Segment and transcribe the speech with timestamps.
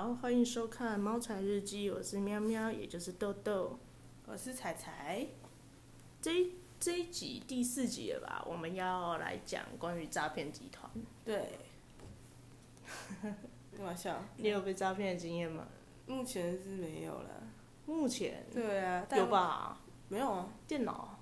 [0.00, 3.76] 好，欢迎收看《猫财日记》，我是喵喵，也就是豆豆。
[4.26, 5.26] 我是彩彩。
[6.22, 8.44] 这一这一集第四集了吧？
[8.46, 10.88] 我们要来讲关于诈骗集团。
[11.24, 11.58] 对。
[13.76, 14.22] 开玩笑？
[14.38, 15.66] 你有被诈骗的经验吗？
[16.06, 17.30] 目前是没有了。
[17.84, 18.46] 目前？
[18.54, 19.04] 对啊。
[19.16, 19.80] 有吧？
[20.06, 20.48] 没有啊。
[20.68, 21.18] 电脑？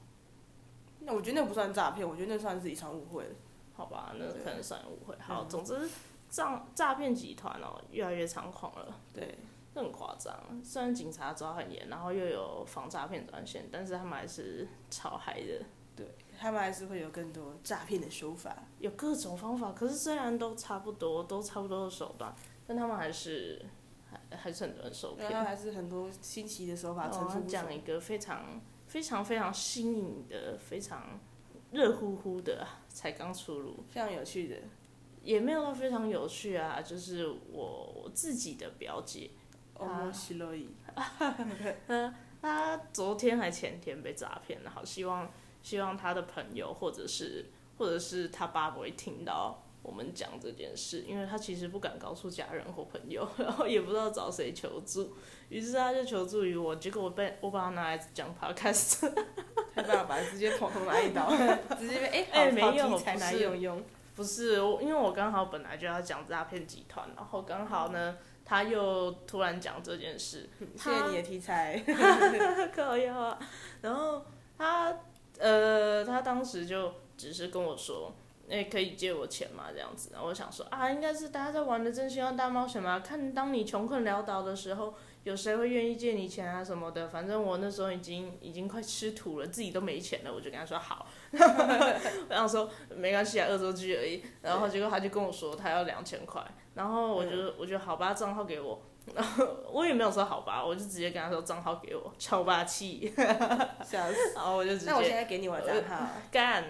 [1.01, 3.25] 那我觉得那不算诈骗，我觉得那算是一场误会。
[3.73, 5.17] 好吧，那可能算误会。
[5.19, 5.89] 好，总之。
[6.37, 9.01] 诈诈骗集团哦，越来越猖狂了。
[9.15, 9.39] 对，
[9.75, 10.39] 很夸张。
[10.63, 15.65] 虽然警察抓很严，然后又有防诈骗专线，但是他们还是超嗨的。
[15.97, 19.73] 对，他们还是会有更多诈骗的手法，有各种方法。
[19.73, 22.35] 可是虽然都差不多，都差不多的手段，
[22.67, 23.65] 但他们还是
[24.11, 25.43] 还还是很多人受骗。
[25.43, 27.09] 还是很多新奇的手法。
[27.11, 31.19] 我讲一个非常非常非常新颖的、非常
[31.71, 34.57] 热乎乎的，才刚出炉，非常有趣的。
[35.27, 39.29] 也没有到非常有趣啊，就是我我自己的表姐，
[41.19, 41.35] 他，
[41.89, 45.29] 他他昨天还前天被诈骗了，好希望
[45.63, 47.47] 希望他的朋友或者是
[47.77, 55.13] 或者是他爸不会听到我们讲这件事，因为他其实不敢告诉家人或朋友， 然后也不知道找谁求助，
[55.49, 59.13] 于是他就求助于我，结果我被我把他拿来讲 podcast，
[59.75, 61.29] 太爸爸直接捅头来一刀，
[61.77, 63.83] 直接被哎没用，才拿用用。
[64.17, 71.79] 不是，我因为我刚好本来就要讲诈骗集团，然后刚好呢，他又突然讲这件事， 谢谢你的题材，
[72.75, 73.39] 可以啊。
[73.83, 74.25] 然后
[74.57, 74.97] 他
[75.39, 78.13] 呃，他当时就只是跟我说，
[78.49, 79.65] 哎，可以借我钱吗？
[79.71, 84.95] 这样子，然后我想说啊，应该是大家在玩的真心话大冒险嘛，看当你穷困潦倒的时候。
[85.27, 87.09] 有谁会愿意借你钱啊什么的？
[87.09, 91.05] 反正我那时候已经已经快吃土了，自己都没钱了，我就跟他说好。
[92.31, 94.23] 然后说没关系啊，恶作剧而已。
[94.41, 96.41] 然后结果他就跟我说他要两千块，
[96.75, 98.81] 然后我就我觉得好吧，账号给我。
[99.17, 103.13] 然后我也没有说好吧，我就直接跟他说账号给我，超霸气。
[103.85, 104.33] 笑死。
[104.37, 104.87] 然后我就直接。
[104.87, 106.07] 那我现在给你我账号。
[106.31, 106.65] 干。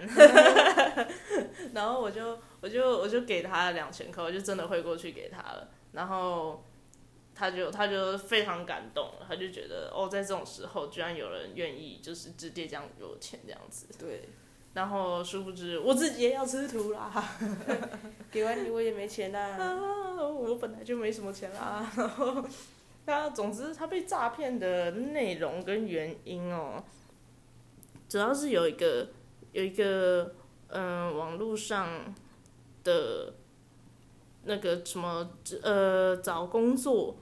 [1.75, 5.69] 然后我就我就我就给他两千块，我就真的汇过去给他了。
[5.91, 6.63] 然后。
[7.37, 13.85] 他就他就非常感动，他就觉得哦，在这种时候居然有人愿意就是直接这样给我钱这样子。
[13.99, 14.27] 对。
[14.73, 17.11] 然后殊不知我自己也要吃土啦。
[18.31, 19.55] 给完你我也没钱啦。
[20.17, 21.87] 我本来就没什么钱啦。
[21.95, 22.43] 然后，
[23.05, 26.83] 他总之他被诈骗的内容跟原因哦，
[28.09, 29.09] 主要是有一个
[29.51, 30.33] 有一个
[30.69, 32.13] 嗯网络上
[32.83, 33.33] 的
[34.43, 37.15] 那个什么呃找工作。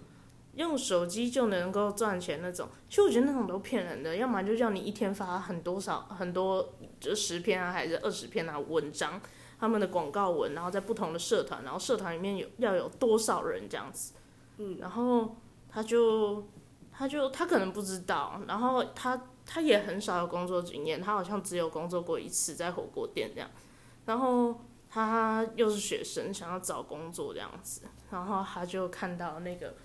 [0.55, 9.19] 用手机就能够赚钱那种，其实我觉得那种都骗人的，要么就叫你一天发很多少很多，就十篇啊，还是二十篇啊文章，
[9.59, 14.13] 他们的广告文，然后在不同的社团，然后社团里面有要有多少人这样子，
[14.57, 15.35] 嗯，然后
[15.69, 16.47] 他就
[16.91, 23.49] 他就他可能不知道，然后他他也很少有工作经验，他好像只有工作过一次在火锅店这样，
[24.05, 29.75] 然后他又是学生，想要找工作这样子，然后他就看到那个。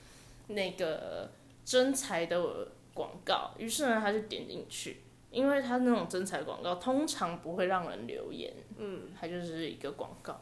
[0.54, 1.30] 那个
[1.64, 5.00] 真才的广告，于是呢，他就点进去，
[5.30, 10.40] 因为他那种真才广告通常不会让人留言，嗯，它就是一个广告。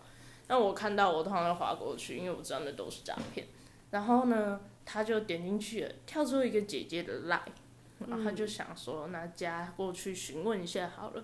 [0.49, 3.47] 那我看到我通常会划过去，因为我知道那都是诈骗。
[3.91, 7.41] 然后呢，他就点进去了，跳出一个姐姐的 line，
[8.09, 11.23] 然后他就想说，那加过去询问一下好了。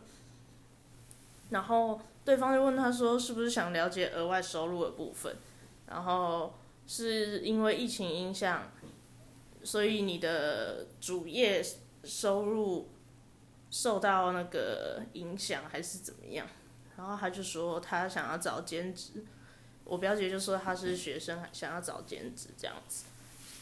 [1.48, 5.34] 然后对方就问他说，是不是想了解额外收入的部分？
[5.86, 6.52] 然后
[6.86, 8.70] 是因为疫情影响。
[9.64, 11.64] 所以你的主业
[12.04, 12.90] 收入
[13.70, 16.46] 受到那个影响还是怎么样？
[16.96, 19.24] 然后他就说他想要找兼职，
[19.84, 23.06] 我表姐就说他是学生，想要找兼职这样子。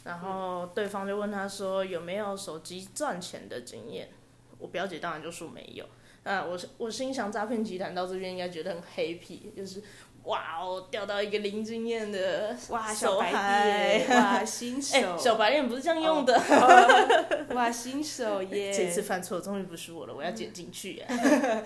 [0.05, 4.11] 然后对方就问他说有没有手机赚钱的经验？
[4.59, 5.87] 我表姐当然就说没有。
[6.25, 9.83] 那我我心想诈骗集团到这边应该觉得很黑皮，就是。
[10.25, 16.41] 哇哦，钓到一个零经验的哇小白脸，哇新手，小白脸不是这样用的，
[17.55, 18.73] 哇新手耶！
[18.73, 21.07] 这次犯错终于不是我了，我要剪进去呀，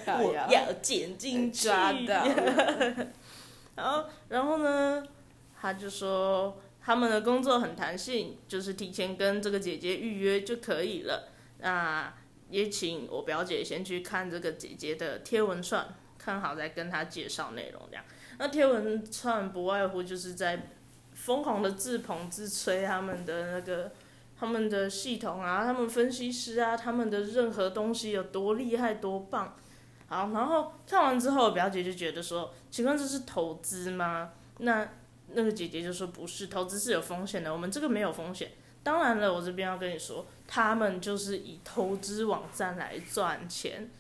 [0.06, 1.68] 我要剪进去。
[3.76, 5.06] 然后，然后呢，
[5.60, 11.28] 他就说他们的工作很弹性，就是提前跟这个姐姐预约就可以了。
[11.58, 12.10] 那
[12.48, 18.04] 也请我表姐先去看这个姐姐的贴文算，看好再跟她介绍内容这样。
[18.38, 20.68] 那贴文串不外乎就是在
[21.12, 23.90] 疯狂的自捧自吹他们的那个
[24.38, 29.56] 他们的系统啊，他们分析师啊，他们的任何东西有多厉害多棒。
[30.08, 34.30] 好，然后看完之后，表姐就觉得说，请问这是投资吗？
[34.58, 34.86] 那
[35.32, 38.52] 那个姐姐就说不是，投资是有风险的，我们这个没有风险。
[38.84, 43.90] 当然了，我这边要跟你说，他们就是以投资网站来赚钱，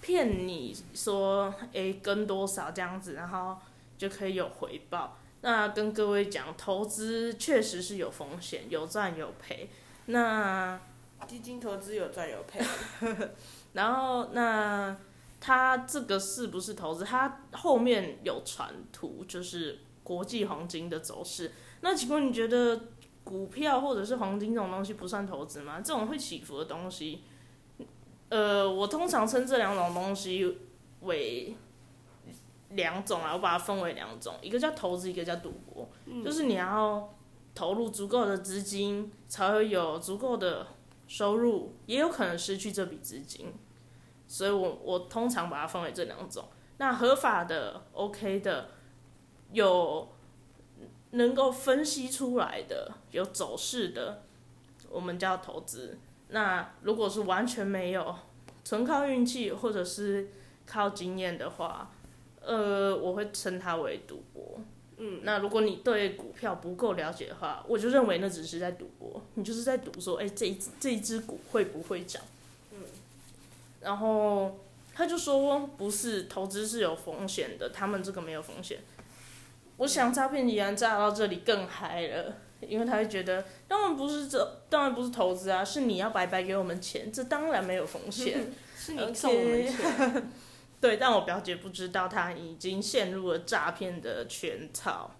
[0.00, 3.58] 骗你说，诶跟多少这样子，然后
[4.02, 5.16] 就可以有回报。
[5.42, 9.70] 那跟各位讲，投资确实是有风险，有赚有赔。
[10.06, 10.80] 那
[11.28, 12.60] 基金投资有赚有赔，
[13.74, 14.96] 然后那
[15.40, 17.04] 它这个是不是投资？
[17.04, 21.52] 它后面有传图，就是国际黄金的走势。
[21.80, 22.88] 那请问你觉得
[23.22, 25.80] 股票或者是黄金这种东西不算投资吗？
[25.80, 27.22] 这种会起伏的东西，
[28.30, 30.58] 呃，我通常称这两种东西
[31.02, 31.56] 为
[32.74, 35.88] 两种啊，我把它分为两种，一个叫投资，一个叫赌博。
[36.24, 37.12] 就是你要
[37.54, 40.66] 投入足够的资金，才会有足够的
[41.06, 43.52] 收入，也有可能失去这笔资金。
[44.26, 46.44] 所以我我通常把它分为这两种。
[46.78, 48.70] 那合法的、OK 的，
[49.52, 50.08] 有
[51.10, 54.22] 能够分析出来的、有走势的，
[54.88, 55.98] 我们叫投资。
[56.28, 58.16] 那如果是完全没有，
[58.64, 60.30] 纯靠运气或者是
[60.64, 61.90] 靠经验的话，
[62.44, 64.60] 呃，我会称它为赌博。
[64.98, 72.22] 嗯，那如果你对股票不够了解的话，我就认为那只是在赌博，你就是在赌说，哎、这一只这一只股会不会涨？
[72.70, 72.78] 嗯，
[73.80, 74.60] 然后
[74.94, 78.78] 他就说不是，投资是有风险的，他们这个没有风险。
[79.78, 88.52] 我想诈骗集团诈到这里更嗨了，因为他会觉得， 当然不是这，当然不是投资啊，是你要白白给我们钱，这当然没有风险。
[88.78, 90.30] 是你送我们钱。
[90.82, 95.12] 对，但我表姐不知道，她已经陷入了诈骗的圈套。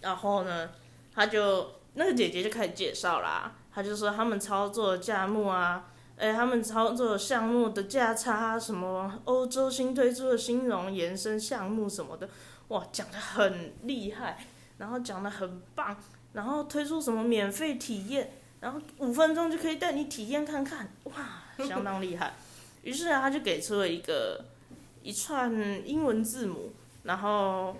[0.00, 0.70] 然后呢，
[1.14, 12.28] 她就那个姐姐就开始介绍啦，她就说他们操作的价目啊，哎，他们操作项目的价差，什么欧洲新推出的金融延伸项目什么的，
[12.66, 14.44] 哇，讲的很厉害，
[14.78, 15.96] 然后讲的很棒，
[16.32, 21.14] 然后推出什么免费体验，然后五分钟就可以带你体验看看，哇，
[21.64, 22.34] 相当厉害。
[22.82, 24.44] 于是啊，他就给出了一个
[25.02, 25.52] 一串
[25.86, 26.72] 英文字母，
[27.04, 27.76] 然后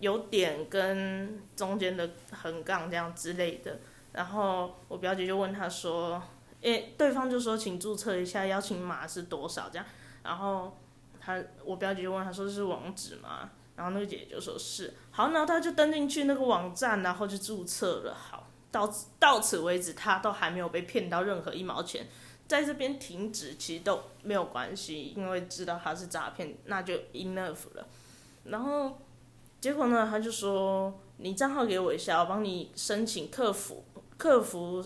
[0.00, 3.78] 有点跟中间的横杠这样之类的。
[4.12, 6.20] 然后我表姐就问他说
[6.62, 9.86] ：“诶，对方就说请注册一下，邀请码是多少？”这样，
[10.24, 10.76] 然后
[11.20, 14.92] 他我表姐就问他说：“是网址吗？”然后那个姐姐就说是。
[15.12, 18.14] 好，然后他就登进去那个网站，然后就注册了。
[18.14, 22.06] 好，到到此为止，他都还没有被骗到任何一毛钱。
[22.50, 27.86] 在这边停止其实都没有关系，因为知道他是诈骗，那就 enough 了。
[28.42, 28.98] 然后
[29.60, 33.84] 结果呢，他就说你账号给我一下，我帮你申请客服，
[34.18, 34.84] 客服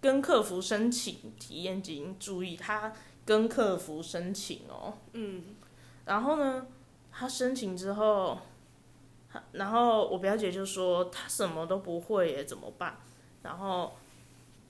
[0.00, 2.92] 跟客服申请体验金，注意他
[3.26, 4.94] 跟客服申请哦。
[5.14, 5.42] 嗯。
[6.04, 6.64] 然后呢，
[7.10, 8.38] 他申请之后，
[9.50, 13.00] 然后我表姐就说他什么都不会耶，怎么办？
[13.42, 13.96] 然后。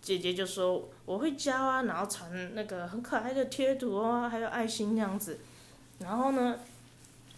[0.03, 5.39] 姐姐就说我会教啊，然后传那个很可爱的贴图啊，还有爱心这样子。
[5.99, 6.59] 然后呢，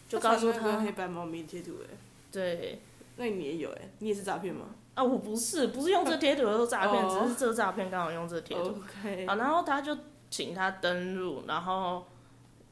[0.09, 1.97] 就告诉他黑白猫咪贴图哎。
[2.31, 2.81] 对。
[3.17, 3.91] 那你也有哎？
[3.99, 4.67] 你也是诈骗吗？
[4.95, 8.69] 啊，我不是，不是用这贴图都诈骗，只是这个诈骗刚好用这贴图。
[9.03, 9.27] OK。
[9.27, 9.97] 啊，然后他就
[10.31, 12.07] 请他登录，然后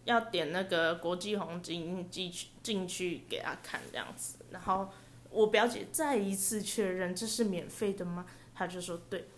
[0.04, 4.36] 要点那个国际黄金进去进去给他看这样子。
[4.50, 4.88] 然后
[5.30, 8.24] 我表姐再一次确认这是免费的吗？
[8.54, 9.28] 他就说对。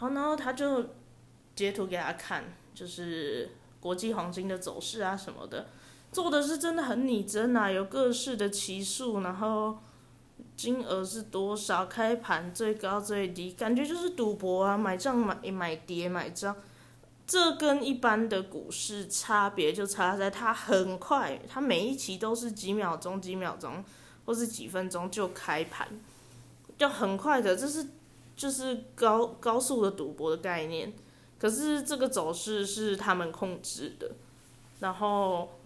[0.00, 0.82] 好，然后他就
[1.54, 2.42] 截图给他看，
[2.72, 5.68] 就是国际黄金的走势啊什么的，
[6.10, 9.76] 做的是真的很拟真啊，有各式的期数，然后
[10.56, 16.56] 金额是多少，开盘最高最低，感觉就是赌博啊，买涨买买跌买涨，
[17.26, 23.84] 这跟一般的股市差别就差在它很快，它每一期都是几秒钟几秒钟，
[24.24, 25.86] 或是几分钟就开盘，
[26.78, 27.86] 就很快的，这是。
[28.40, 30.90] 就是高高速的赌博的概念，
[31.38, 34.12] 可是这个走势是他们控制的，
[34.78, 35.60] 然后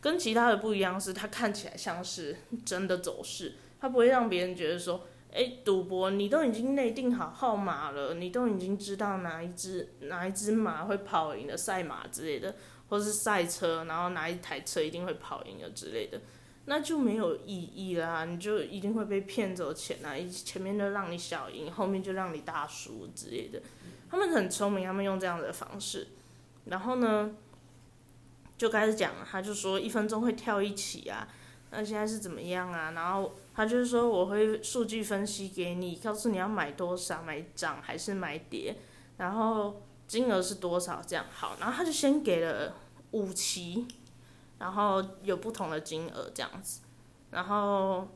[0.00, 5.00] 跟其他的不一样是，它看起来像是真的走势，它不会让别人觉得说，
[5.32, 12.54] 哎，赌博你都已经内定好号码了，你都已经知道哪一只哪一只马会跑赢的赛马之类的，
[12.88, 16.20] 或是赛车，然后哪一台车一定会跑赢的之类的。
[16.70, 20.12] 那就没有意义啦，你就一定会被骗走钱啊！
[20.30, 23.58] 前面就让你小赢，后面就让你大输之类的。
[24.10, 26.08] 他们很聪明，他们用这样的方式，
[26.66, 27.34] 然后呢，
[28.58, 31.26] 就开始讲，他就说一分钟会跳一起啊，
[31.70, 32.90] 那现在是怎么样啊？
[32.90, 38.76] 然后他就是说我会数据分析给你，告诉你要买多少，买涨还是买跌，
[39.16, 42.74] 然后金额是多少这样好，然后他就先给了
[43.12, 43.86] 五期。
[44.58, 46.80] 然后有不同的金额这样子，
[47.30, 48.08] 然后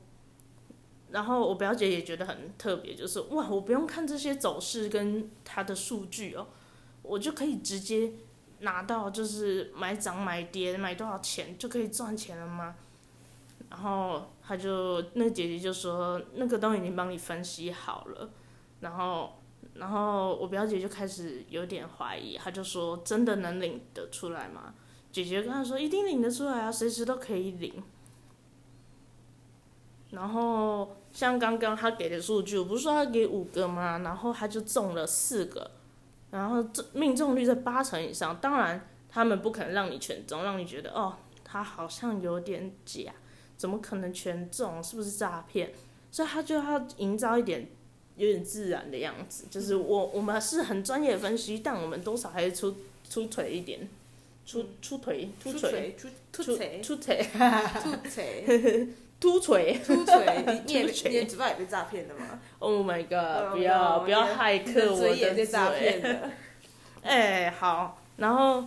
[1.10, 6.46] 然后我表姐也觉得很特别，就是哇，我不用看这些走势跟它的数据哦，
[7.02, 8.12] 我就可以直接
[8.60, 12.74] 拿到，就是买涨买跌买多少钱就可以赚钱了吗？
[13.70, 18.28] 然后他就那姐姐就说，那个都已经帮你分析好了，
[18.80, 19.32] 然后
[19.74, 24.74] 然后我表姐就开始有点怀疑，她就说真的能领得出来吗？
[25.12, 27.82] 姐姐跟他说一定领得出来啊，随时都可以领。
[30.10, 33.98] 然后像刚刚他给的数据，我不是说他给五个吗？
[33.98, 35.70] 然后他就中了四个，
[36.30, 38.36] 然后这命中率在八成以上。
[38.38, 41.14] 当然他们不可能让你全中，让你觉得哦，
[41.44, 43.12] 他好像有点假，
[43.56, 44.82] 怎么可能全中？
[44.82, 45.72] 是不是诈骗？
[46.10, 47.68] 所以他就要营造一点
[48.16, 52.76] 有点自然的样子，就是我我们是很专业分析，但我们多少还是出
[53.08, 53.88] 出腿一点，
[54.44, 57.30] 出出腿出腿出出腿出腿
[57.80, 58.88] 出腿
[59.20, 59.80] 突锤。
[59.80, 66.12] 出腿，你也出锤你也嘴巴也被诈骗的吗？Oh my god！Oh 不要不要骇你客我的被诈骗嘴。
[66.12, 66.30] 的。
[67.02, 68.64] 哎、好，然后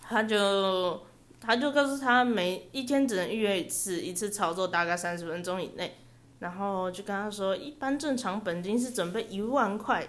[0.00, 1.00] 他就
[1.40, 5.94] 他就告诉他每一天只能预约一次，一次操作大概三十分钟以内，
[6.40, 10.08] 然后就跟他说，一般正常本金是准备一万块，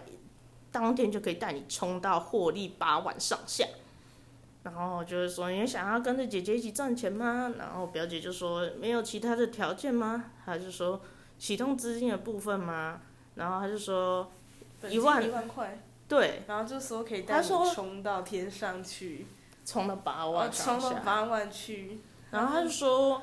[0.72, 3.66] 当天就可以带你冲到获利八万上下。
[4.64, 7.52] 然后就是说，你想要跟着姐姐一起赚钱吗？
[7.58, 10.26] 然后表姐就说没有其他的条件吗？
[10.46, 11.02] 他就说
[11.40, 13.02] 启动资金的部分吗？
[13.36, 14.30] 然后他就说
[14.82, 19.26] 本一万金一万块，对，然后就说可以带你冲到天上去，
[19.66, 20.94] 冲到八哦，万冲到。
[21.04, 22.00] 八万去。
[22.30, 23.22] 然后他就说，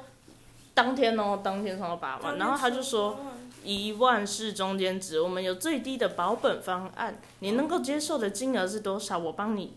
[0.74, 3.18] 当天哦，当天冲到八万，然后他就说
[3.62, 9.18] 一万是中间值，我们有最低的保本方案，你能够接受的金额是多少？
[9.18, 9.74] 我帮你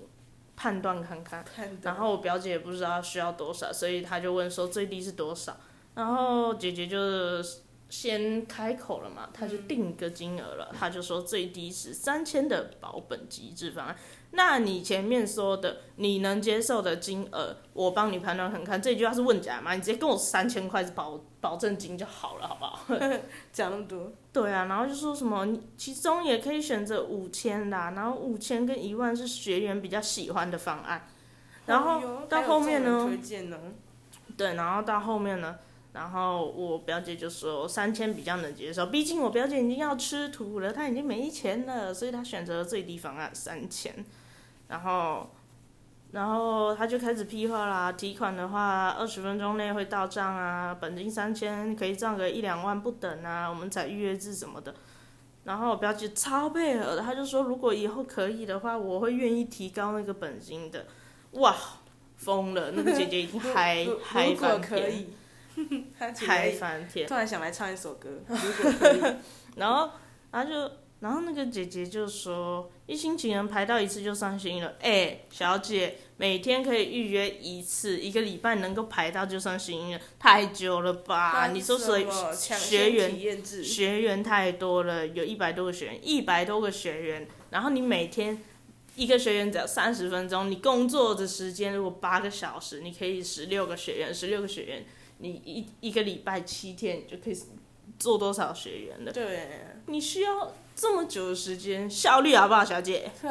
[0.55, 1.43] 判断看看。
[1.81, 5.58] 然后我表姐也不知道需要多少，所以她就问说最低是多少，
[5.96, 6.98] 然后姐姐就
[7.91, 13.95] 先开口了嘛，他就定一个金额了，他就说最低是三千的保本机制方案。
[14.31, 19.74] 那你前面说的你能接受的金额，我帮你判断看看，这句话是问假吗？
[19.74, 22.86] 你直接跟我三千块是保保证金就好了，好不好？
[23.51, 31.05] 讲那么多，对啊，然后就说什么，你其中也可以选择五千啦，然后五千跟一万是学员比较喜欢的方案，
[31.65, 33.60] 然后到后面呢推荐呢，
[34.38, 35.57] 对，然后到后面呢，
[35.93, 43.93] 然后我表姐就说三千比较能接受，毕竟我表姐已经要吃土了，她已经没钱了，所以她选择了最低方案三千，
[44.67, 45.29] 然后。
[46.13, 54.75] 然后她就开始批话啦，提款的话二十分钟内会到账啊，本金三千可以赚个一两万不等啊，我们才预约制什么的。
[55.45, 60.86] 然后我表姐超配合的，她就说如果以后可以的话，我会愿意提高那个本金的。
[61.31, 61.55] 哇，
[62.17, 65.07] 疯了，那个姐姐已经嗨如嗨翻天。
[65.55, 69.15] 可以，他觉嗨翻天，突然想来唱一首歌，如果可以，
[69.58, 69.91] 然后，
[70.31, 74.75] 然后就，然后那个姐姐就说，一星期能排到一次就伤心了。
[74.81, 81.48] 哎、小姐，每天可以预约一次，一个礼拜能够排到就算幸运了，太久了吧？
[81.51, 88.39] 你说什谁么学员学员太多了，有一百多个学员，一百多个学员，然后你每天
[88.96, 94.86] 一个学员只要三十分钟，你工作的时间如果八个小时，你可以十六个学员，十六个学员，
[95.21, 97.37] 你一一个礼拜七天，你就可以
[97.99, 99.11] 做多少学员了？
[99.11, 99.49] 对，
[99.85, 103.09] 你需要这么久的时间，效率好不好，小姐？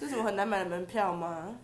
[0.00, 1.56] 这什么很难买的门票吗？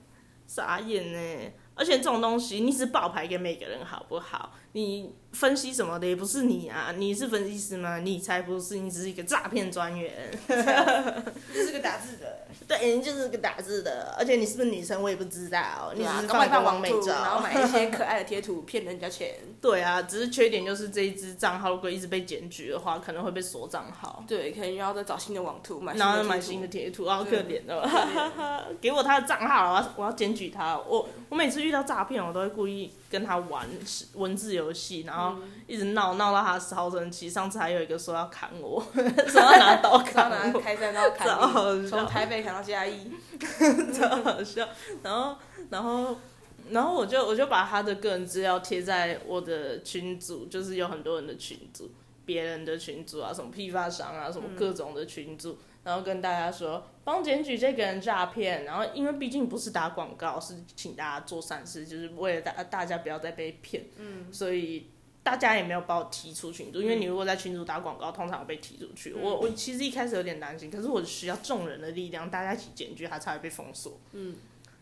[0.46, 1.52] 傻眼呢！
[1.74, 4.52] 而且这种东西，你只爆牌给每个人好不好？
[4.72, 7.98] 你分析什么的也不是你啊，你是分析师吗？
[7.98, 10.30] 你才不是，你只是一个诈骗专员。
[10.48, 17.42] 就是个打字的， 对，你就是个打字的，而且你是不是女生我也不知道，你只是搞不好放一个完美放网图，然后。
[17.42, 19.34] 买一些可爱的贴图骗人家钱。
[19.60, 28.68] 对啊，只是缺点就是这一支账号如果一直被检举的话，可能会被锁账号，对，可能又要再找新的网图买，然后再买新的贴图，好可怜哦。
[28.80, 30.78] 给我他的账号，我要我要检举他。
[30.78, 33.66] 我我每次遇到诈骗，我都会故意跟他玩
[34.14, 37.31] 文字游戏，然后一直闹闹到他超生气。
[37.31, 38.78] 上次还有一个说要砍我，
[39.26, 43.11] 说要拿刀砍我，拿开山刀砍超好你，笑 从台北砍到嘉义。
[43.99, 44.69] 超好笑。
[45.02, 45.35] 然后，
[45.71, 46.14] 然后，
[46.69, 51.90] 然后我就我就把他的个人资料贴在我的群组，就是有很多人的群组，
[52.26, 58.64] 别人的群组啊，什么批发商啊，什么各种的群组，然后跟大家说帮检举这个人诈骗。
[58.64, 63.84] 然后，因为毕竟不是打广告，是请大家做善事，就是为了大大家不要再被骗。
[63.98, 64.88] 嗯，所以。
[65.24, 69.12] 大家也没有把我踢出群组，因为你如果在群组打广告，通常会被踢出去。
[69.12, 74.00] 我我其实一开始有点担心，可是我需要众人的力量，大家一起检举，他才会被封锁。
[74.14, 74.34] 嗯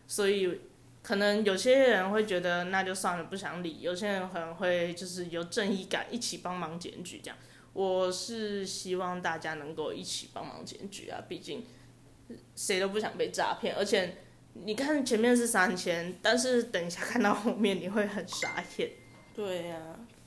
[0.07, 0.59] 所以
[1.03, 7.37] 可能有些人会觉得那就算了，不想理；有些人可能会就是有正义感，一起帮忙检举这样。
[7.73, 11.65] 我是希望大家能够一起帮忙检举啊，毕竟
[12.55, 13.75] 谁都不想被诈骗。
[13.75, 14.17] 而且
[14.53, 18.91] 你看前面是三千，但是等一下看到后面你会很傻眼。
[19.33, 19.77] 对呀、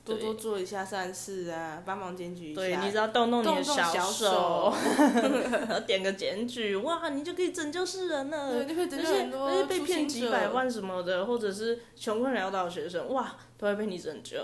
[0.03, 2.61] 多多做一下善事啊，帮忙检举一下。
[2.61, 4.73] 对，你只要动动你的小手手，
[5.53, 8.51] 然后点个检举，哇，你就可以拯救世人了。
[8.51, 14.37] 对，就可以拯救很多那些被骗几百，万什么的，或者是穷困潦倒的学生，哇，都会被你拯救。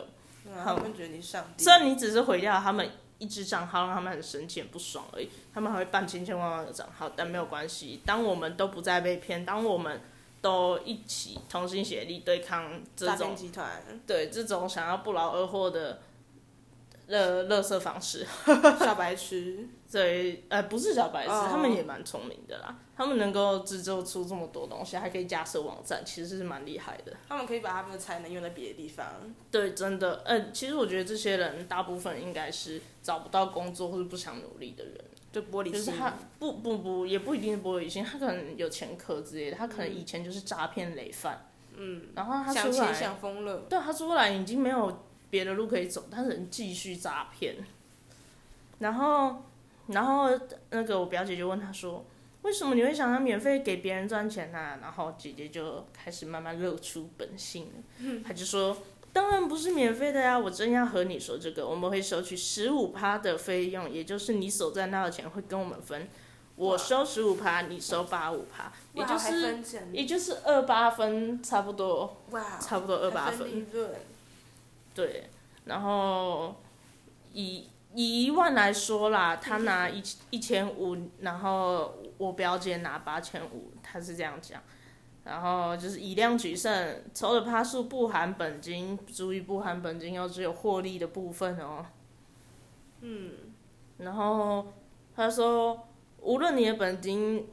[0.51, 1.63] 对啊他们觉得你上帝。
[1.63, 2.89] 虽然你只是毁掉他们
[3.19, 8.01] 一只账号，让他们很生气、很不爽而已，他们还会办千千万万个账号，但没有关系。
[8.05, 10.01] 当我们都不再被骗，当我们
[10.41, 13.69] 都一起同心协力对抗这诈种骗集团，
[14.07, 16.01] 对这种想要不劳而获的
[17.07, 18.25] 乐乐色方式，
[18.79, 22.75] 小白痴，对，呃，不是小白痴，哦他们也蛮聪明的啦。
[23.01, 27.11] 他们能够制作出这么多东西，还可以架设网站，其实是蛮厉害的。
[27.27, 29.07] 他们可以把他们的才能用在别的地方。
[29.49, 34.95] 对，真的，呃，其实我觉得这些人大部分应该是找不到工作或者不想努力的人，
[35.31, 43.63] 就玻璃心，就是他不不不，也不一定是玻璃心，他可能有前科之类的，他可能以前就是诈骗累犯，嗯，然后他出来，想疯了。
[43.67, 47.55] 对他出来已经没有别的路可以走，但是能继续诈骗，
[48.77, 49.41] 然后
[49.87, 50.29] 然后
[50.69, 52.05] 那个我表姐就问他说。
[52.43, 54.79] 为什么你会想要免费给别人赚钱呢、啊？
[54.81, 58.75] 然后姐姐就开始慢慢露出本性了，她就说
[59.13, 66.07] ：“当然不是免费的呀，我真要和你说这个，我们会收取十五趴的费用，也就是你所赚到的钱会跟我们分，
[66.55, 69.59] 我收十五趴，你收八五趴，也就是
[69.91, 73.67] 也就是二八分，差不多，哇，差不多二八分。
[74.95, 75.29] 对，
[75.65, 76.55] 然后
[77.33, 84.61] 以以一万来说啦，他拿一一千五，然后我表姐拿八千五，她是这样讲。
[85.23, 91.85] 然后就是以量取胜，抽的趴数不含本金，注意不含本金哦，只有获利的部分哦。
[93.01, 93.31] 嗯。
[93.97, 94.73] 然后
[95.15, 95.87] 他说，
[96.19, 97.47] 无论你的本金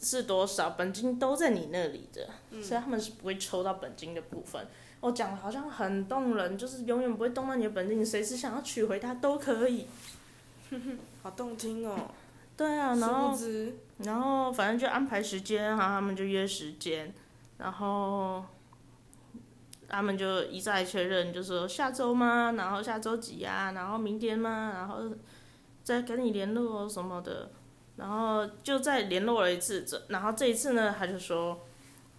[0.00, 2.28] 是多少，本金都在你那里的，
[2.62, 4.66] 所以他们是不会抽到本金的部分。
[5.00, 9.86] 我讲的好像很动人，就是永远不会动到你的本金，你随时想要取回它都可以。
[11.22, 12.10] 好动听哦。
[12.60, 13.34] 对啊，然后，
[14.04, 17.10] 然后反正就安排时间，然后他们就约时间，
[17.56, 18.44] 然后
[19.88, 22.52] 他们就一再确认，就说下周吗？
[22.58, 23.72] 然后下周几啊？
[23.72, 24.72] 然后明天吗？
[24.74, 24.96] 然后
[25.82, 27.50] 再跟你联络什么的，
[27.96, 31.66] 然后就再联络了一次，这然后这一次呢，他就说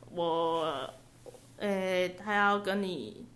[0.09, 0.91] 我，
[1.57, 3.27] 诶、他要跟你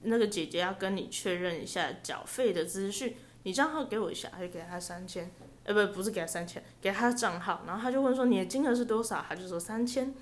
[0.00, 5.30] 那个姐姐要跟你确认一下缴费的资讯，你账号给我一下，他就给他三千。
[5.66, 10.14] 呃，不，不是给他三千，给他账号，然后他就问说你的金额是多少，他就说三千，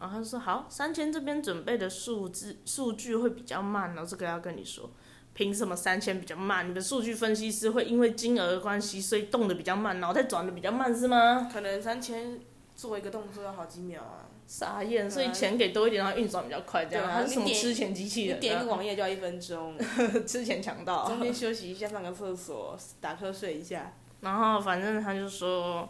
[0.00, 4.90] 然后他说好，三千这边准备的数字数据会比较慢，然后这个要跟你说，
[5.34, 6.70] 凭什么三千比较慢？
[6.70, 11.50] 你的数据分析师会因为金额的关系，所以动的比较慢，脑袋转的比较慢是吗？
[11.52, 12.38] 可能三千
[12.74, 14.24] 做一个动作要好几秒啊。
[14.48, 18.76] 傻眼，所以钱给多一点，然后运转比较快，这样，他是什么吃钱机器人、你点一个啊？
[18.76, 19.76] 网页就要一分钟，
[20.24, 21.04] 吃钱强盗。
[21.04, 23.92] 中间休息一下，上个厕所，打瞌睡一下。
[24.20, 25.88] 然后反正他就说，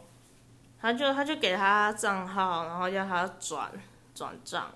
[0.80, 3.70] 他就他就给他账号，然后要他转
[4.14, 4.70] 转账。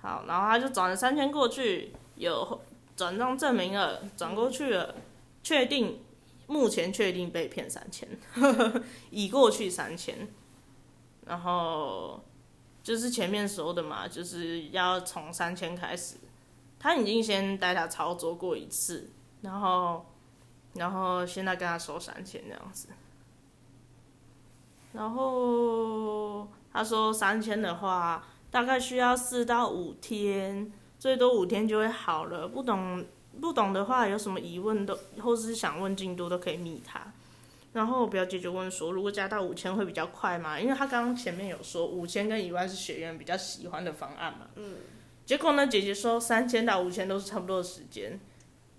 [0.00, 2.60] 好，然后他就转了三千过去，有
[2.96, 4.94] 转账证明了，转过去了，
[5.42, 6.02] 确定
[6.46, 8.08] 目前确定被骗三千，
[9.10, 10.26] 已过去三千，
[11.26, 12.24] 然后
[12.82, 16.16] 就是前面说的嘛，就是要从三千开始，
[16.80, 19.10] 他已经先带他操作过一次，
[19.42, 20.06] 然后。
[20.74, 22.88] 然后现在跟他收三千这样子，
[24.94, 32.48] 然后他说三千的话，大概需要四到五天，最多五天就会好了。
[32.48, 33.04] 不懂
[33.40, 37.12] 不懂的话，有什么疑问都或是想问进度都可以密他。
[37.74, 40.58] 然后我表姐就问说，如果加到五千会比较快吗？
[40.60, 44.46] 因为他刚刚前面有说五千跟一万是学员比较喜欢的方案嘛。
[44.56, 44.76] 嗯。
[45.24, 48.18] 结果呢，姐姐说三千到五千都是差不多的时间。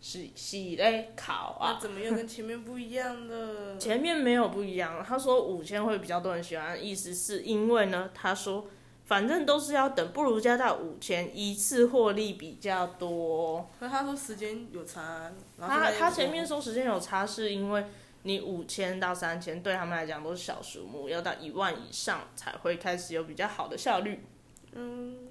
[0.05, 3.77] 是是嘞，考啊那，怎么又跟前面不一样了？
[3.79, 5.01] 前面没有不一样。
[5.01, 8.67] 他说五千会比较多人喜欢，意思是因为呢，他说
[9.05, 13.69] 反正都是要等，不如加到五千，一次获利比较多。
[13.79, 17.85] 可他说时间有差，他他前面说时间有差，是因为
[18.23, 24.21] 你五千到三千对他们来讲都是小数目，要到一万以上才会开始有比较好的效率。
[24.73, 25.29] 嗯，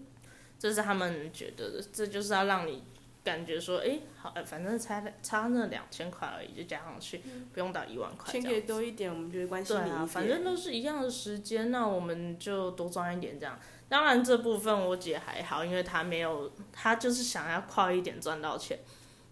[0.58, 2.82] 这是他们觉得的，这就是要让你
[3.24, 10.06] 感觉说，哎、好，呃反正差差那两千块而已，就加上去，不用到一万块钱给多一点，我们就会关心对啊，你一点。
[10.08, 13.58] 反正都是一样的时间，那我们就多赚一点这样。
[13.88, 18.78] 当然这部分我姐还好，因为她没有，她就是想要快一点赚到钱，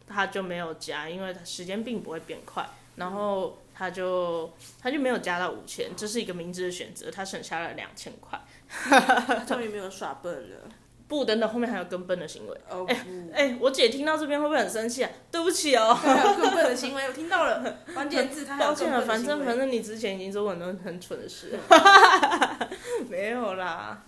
[0.07, 8.41] 她就没有加，因为她时间并不会变快，然后她就她就没有加到五千，这是一个明智的选择，她省下了两千块。
[8.71, 10.69] 他终于没有耍笨了。
[11.11, 12.57] 不，等等，后面还有更笨的行为。
[12.71, 12.95] 哦不，
[13.35, 15.11] 哎、我姐听到这边会不会很生气啊？
[15.29, 17.61] 对不起哦，他还有更笨的行为，我听到了。
[17.93, 21.59] 关键字他抱歉了，反正反正你之前已经做过很多很蠢的事
[23.11, 24.01] 没有啦。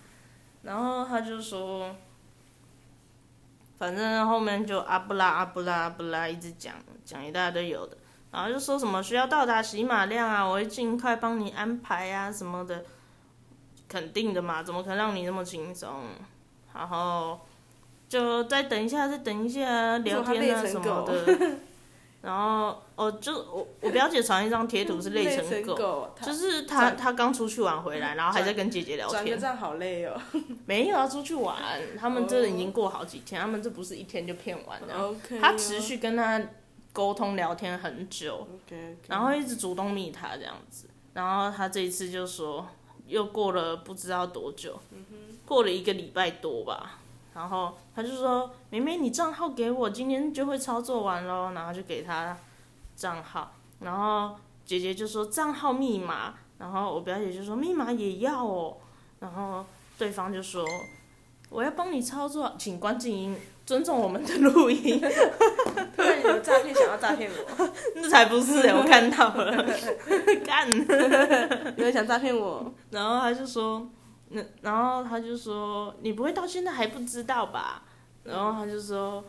[0.63, 1.93] 然后他就说，
[3.77, 7.97] 反正后面就阿布拉阿布拉阿布拉一直讲讲一大堆有的，
[8.31, 12.85] 然后就说什么需要到达喜马量啊，我会尽快帮你安排啊什么的，
[13.89, 15.91] 肯定的嘛，怎么可能让你那么轻松？
[16.75, 17.41] 然后
[18.09, 21.57] 就再等一下，再等一下聊天啊什么的。
[22.23, 29.25] 然后哦，就我我表姐传一张贴图是累累成狗，狗，就是她她刚出去玩回来，然后还在跟姐姐聊天。
[29.25, 30.17] 转个站好累哦。
[30.65, 31.61] 没有要出去玩，
[31.99, 34.95] 他们这已经过好几天，他们这不是一天就骗完的。
[34.97, 36.41] OK，她持续跟他
[36.93, 38.47] 沟通聊天很久
[39.09, 42.65] 然后一直主动密他这样子，然后他这一次就说，
[43.09, 44.79] 又过了不知道多久，
[45.53, 46.99] 过了一个礼拜多吧，
[47.35, 52.35] 然后他就说，妹妹你账号给我，今天就会操作完咯，然后就给他
[52.97, 54.35] 账号，然后
[54.65, 58.79] 姐姐就说账号密码，然后我表姐就说密码也要哦，
[59.21, 59.63] 然后
[59.99, 60.65] 对方就说
[61.51, 63.37] 我要帮你操作，请关静音，
[63.67, 64.99] 尊重我们的录音。
[65.95, 69.63] 突然有诈骗想要诈骗我，那才不是、欸，我看到了，
[70.47, 70.67] 干。
[71.77, 73.87] 有人想诈骗我， 然后他就说，
[74.33, 77.83] 那然后他就说，你不会到现在还不知道吧？
[78.25, 79.25] 然后他就说，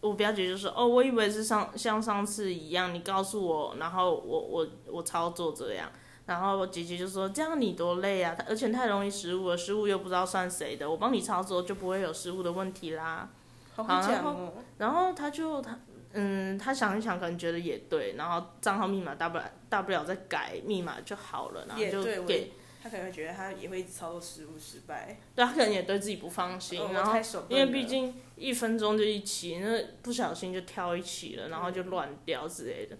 [0.00, 5.88] 我表姐就说，哦，我以为是上像上次一样，你告诉我，然后我我我操作这样。
[6.24, 13.28] 然后姐姐就说：“这样你多累啊，而且太容易失误了，失误又不知道算谁的，我帮你操作就不会有失误的问题啦。”
[13.74, 14.52] 好会讲哦。
[14.78, 15.76] 然后他就他
[16.12, 22.52] 嗯，他想一想，可能觉得也对，然后账号密码大不了大不了再改密码就好了，然后就给也
[22.82, 27.14] 他可能会觉得他也会一直操作失误失败，对他可能也对自己不放心，然后
[27.48, 32.96] 因为毕竟一分钟就一期，那不小心就跳一期了，然后就乱掉之类的，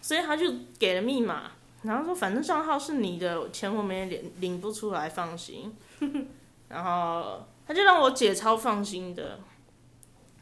[0.00, 5.76] 所以他就给了密码，然后说反正账号是你的，钱我们也领领不出来，放心。
[6.68, 9.40] 然后他就让我姐超放心的，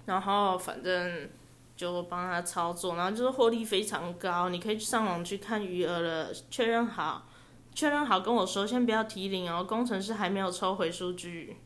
[0.07, 1.29] 然后反正
[1.77, 7.29] 就帮他操作，然后就是获利非常高，你可以上网去看余额了，确认好，
[7.77, 11.59] 确认好跟我说，先不要提领哦，工程师还没有抽回数据。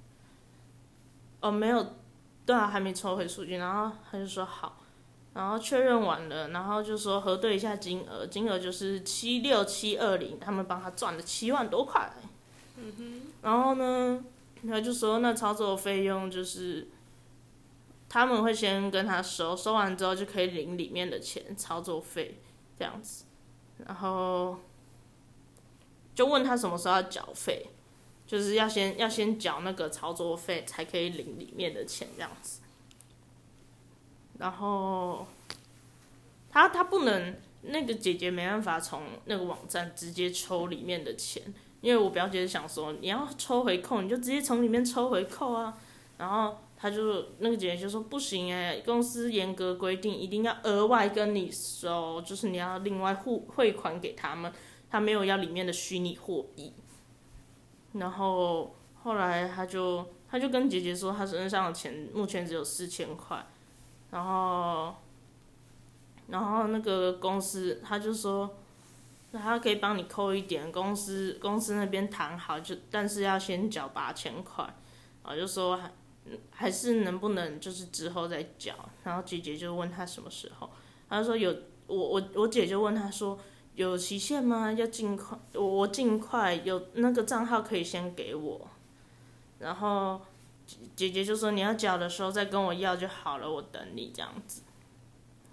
[1.40, 1.94] 哦，没有，
[2.44, 4.79] 对啊，还没抽回数据，然后他就说好，
[5.35, 12.12] 然后确认完了，然后就说核对一下金额，金额就是七六七二零，他们帮他赚了七万多块。
[12.77, 13.23] 嗯哼。
[13.42, 14.25] 然后呢，
[14.66, 16.88] 他就说那操作费用就是
[18.09, 22.40] 他们会先跟他收，收完之后就可以领里面的钱，操作费
[22.77, 23.27] 这样子，
[23.87, 24.59] 然后
[26.14, 27.66] 就问他什么时候要缴费。
[28.27, 32.61] 就是要先要先缴那个操作费，才可以领里面的钱这样子。
[34.38, 35.27] 然后
[36.49, 41.42] 他他不能那个姐姐没办法从那个网站直接抽里面的钱，
[41.81, 45.77] 因为我表姐想说你要抽回扣，你就直接从里面抽回扣啊。
[46.16, 54.53] 然后他就那个姐姐就说不行哎、公司严格规定一定要额外跟你收，就是你要另外汇汇款给他们，
[54.90, 56.72] 他没有要里面的虚拟货币。
[57.92, 63.44] 然后后来他就他就跟姐姐说，他身上的钱目前只有四千块，
[64.12, 64.94] 然后
[66.29, 68.57] 然后那个公司他就说，
[69.33, 74.62] 那他可以帮你扣一点，公司公司那边谈好，就但是要先缴八千块，
[75.24, 75.90] 然后就说还
[76.50, 80.70] 还是能不能就是之后再缴，然后姐姐就问他什么时候，
[81.09, 81.50] 他说有
[81.88, 83.37] 我我我姐就问他说。
[83.75, 84.73] 有期限吗？
[84.73, 88.69] 要尽快，我我尽快有那个账号可以先给我，
[89.59, 90.21] 然后
[90.95, 94.63] 姐姐就说你要缴的时候再跟我要就好了，我等你这样子。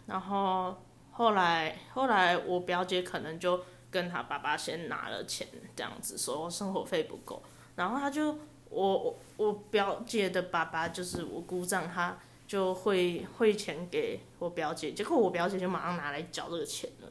[0.05, 0.75] 然后
[1.11, 7.41] 后来后来我表姐可能就跟他爸爸先拿了钱，这样子说我生活费不够，
[7.75, 8.37] 然后他就
[8.69, 17.09] 我我我表姐的爸爸就是我姑丈，他就汇汇钱给我表姐，结果我表姐就马上拿来缴这个钱了。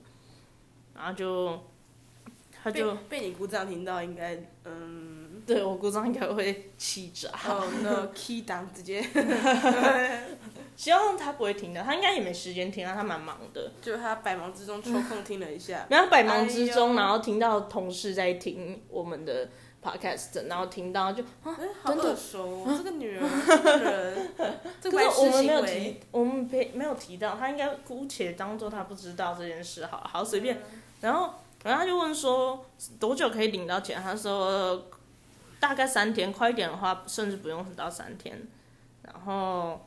[0.96, 1.60] 然后就，
[2.62, 7.28] 他就被被你姑丈听到，应该嗯，对我姑丈应该会气炸。
[7.48, 9.00] 哦，那 key 档直接，
[10.76, 13.70] 希望他不会听的，他应该也没时间听啊，他蛮忙的。
[13.80, 19.48] 就他百忙之中抽空听了一下， 然后百忙之中，哎然后听到同事在听我们的
[19.82, 24.30] podcast，然后听到就啊，哎，好耳熟哦，这个女人，这个人，
[24.80, 30.60] 这个我们没有提，，我们没没有提到，他应该姑且当做他不知道这件事好了，好随便。
[31.00, 32.64] 然后，然后他就问说
[32.98, 34.00] 多久可以领到钱？
[34.02, 34.82] 他说
[35.58, 38.40] 大概三天，快一点的话，甚至不用到三天。
[39.02, 39.80] 然后，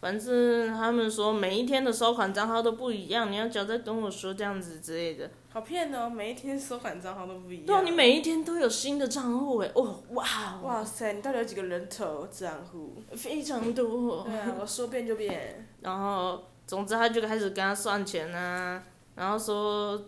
[0.00, 5.30] 反正他们说每一天的收款账号都不一样，你要交再跟我说这样子之类的。
[5.52, 7.66] 好骗哦，每一天收款账号都不一样。
[7.66, 12.94] 对啊，你每一天都有新的账户哎，哦哇哦，哇塞，你到底有几个人头账户？
[13.14, 14.24] 非常多。
[14.24, 15.68] 对啊，我说变就变。
[15.80, 18.82] 然后，总之他就开始跟他算钱啊，
[19.14, 20.00] 然后说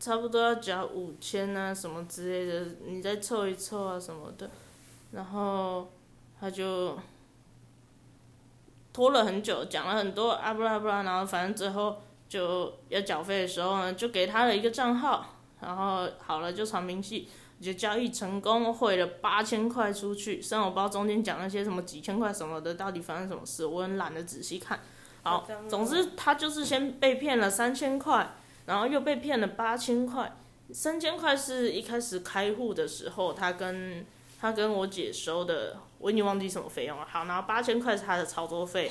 [0.00, 4.50] 差不多要缴五千啊什么之类的，你再凑一凑啊什么的，
[5.12, 5.90] 然后
[6.40, 6.98] 他就
[8.92, 17.28] 拖了很久，讲了很多啊不啦不啦，然后反正最后就要缴费的时候呢，就给他了一个账号，然后好了就传明细。
[17.60, 20.40] 就交易成功，汇了八千块出去。
[20.40, 24.78] 虽然我不知道中间讲那些什么几千块什么的，到底发生什么事，我很懒得仔细看。
[25.24, 28.36] 好，总之他就是先被骗了三千块，
[28.68, 30.30] 然后又被骗了八千块。
[30.70, 34.04] 三千块是一开始开户的时候，他跟
[34.38, 37.06] 他跟我姐收的，我已经忘记什么费用了。
[37.06, 38.90] 好，然后八千块是他的操作费，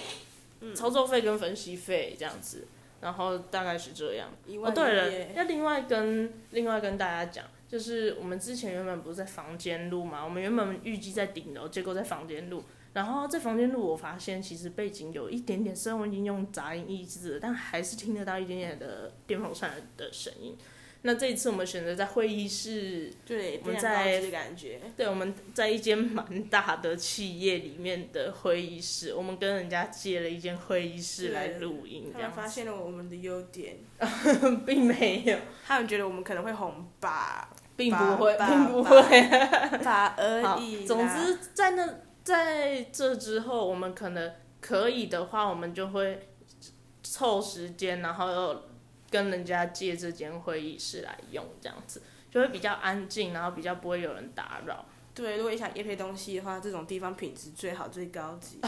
[0.73, 2.67] 操作费跟分析费这样子，
[2.99, 4.27] 然后大概是这样。
[4.63, 12.63] 哦，对了，耶要另外跟另外跟大家讲，就是我们之前原本不是在房间录嘛，我们原本预计在顶楼，结果在房间录。
[12.97, 20.57] 然后在房间录，我发现其实背景有一点点，虽然我已经用杂音抑制了，但还是听得到一点点的电风扇的声音。
[21.03, 24.81] 那这一次我们选择在会议室，对，我们在的感觉。
[24.97, 39.77] 对，我们在一间蛮大的企业里面的会议室，我们跟人家借了一间会议室来录音，他们发现了我们的优点，子， 并没有，他们觉得我们可能会红吧，并不会，吧并不吧会。
[39.83, 40.88] 吧而已，啦。
[40.88, 41.88] 总之在那
[42.27, 46.27] 在这之后，我们可能可以的话，我们就会
[47.01, 48.63] 凑时间，然后
[49.09, 54.83] 跟人家借这间会议室来用，这样子就会比较安静，然后比较不会有人打扰。
[55.15, 58.59] 对，如果你想夜配东西的话，这种地方品质最好、最高级。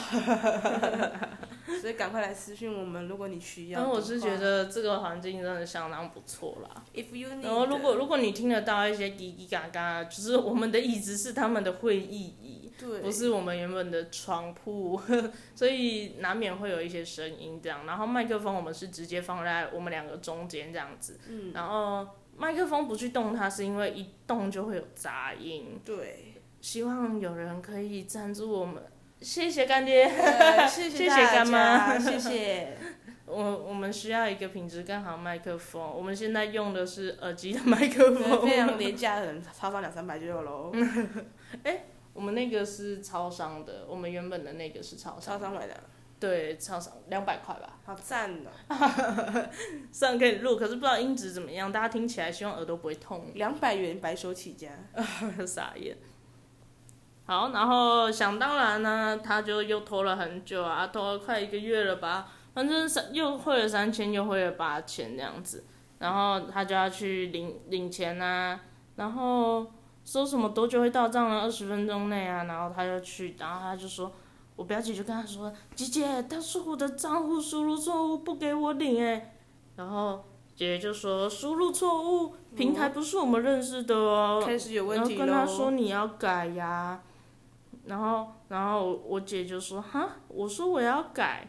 [1.81, 3.91] 所以赶快来私讯我们，如果你需要的话。
[3.91, 6.81] 但我是觉得这个环境真的相当不错啦。
[6.95, 14.99] ，if you need，然后如果如果你听得到一些叽叽嘎嘎，就是我们的椅子是他们的会议椅，对，不是我们原本的床铺，
[15.53, 17.85] 所以难免会有一些声音这样。
[17.85, 25.79] 然后麦克风我们是直接放在我们两个中间这样子，嗯，然后麦克风不去动它，是因为一动就会有杂音。
[25.83, 28.81] 对，希望有人可以赞助我们，
[29.19, 30.07] 谢谢干爹。
[30.07, 32.77] 对 谢谢干妈，谢谢。
[33.27, 40.71] 我我们需要一个品质更好的麦克风，我们现在用的是耳机的麦克对，风，非常廉价的人，超商两三百就有喽，
[42.13, 45.73] 我们那个是超商的，我们原本的那个是超商，超商买的，
[46.19, 48.49] 对，超商两百块吧，好赞哦！
[49.91, 54.69] 虽然可以录，可是不知道音质怎么样，大家听起来希望耳朵不会痛，两百元白手起家，
[55.47, 55.95] 傻眼。
[57.25, 65.63] 好，然后想当然呢，他就又拖了很久啊，拖了快一个月了吧，反正三又汇了三千，又汇了八千这样子，
[65.99, 68.59] 然后他就要去领领钱啊，
[68.95, 69.71] 然后
[70.05, 71.41] 说什么多久会到账呢？
[71.41, 74.11] 二十分钟内啊，然后他就去，然后他就说，
[74.55, 79.35] 我表姐就跟他说，姐姐，他说我的账户输入错误，不给我领哎，
[79.75, 80.23] 然后
[80.55, 85.71] 姐姐就说输入错误，平台不是我们认识的哦，开始有问题然后跟他说。
[85.71, 87.01] 你要改呀，
[87.85, 91.47] 然后然后我我姐就说哈，我说我要改，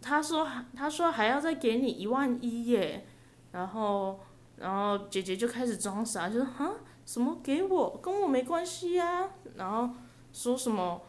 [0.00, 0.46] 他说
[0.76, 3.04] 他说还要再给你一万一耶，
[3.52, 4.20] 然后
[4.56, 6.70] 然后姐姐就开始装傻，就说哈
[7.08, 9.88] 什么给我跟我没关系呀、然后
[10.30, 11.00] 说什么。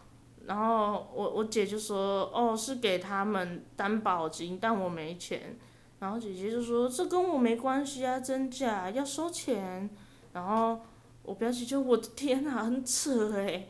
[0.45, 5.59] 然后我我姐就说哦是给他们担保金，但我没钱。
[5.99, 9.89] 然后姐姐就说这跟我没关系啊，真假要收钱。
[10.31, 10.79] 然后
[11.23, 13.67] 我表姐就我的天啊，很扯哎。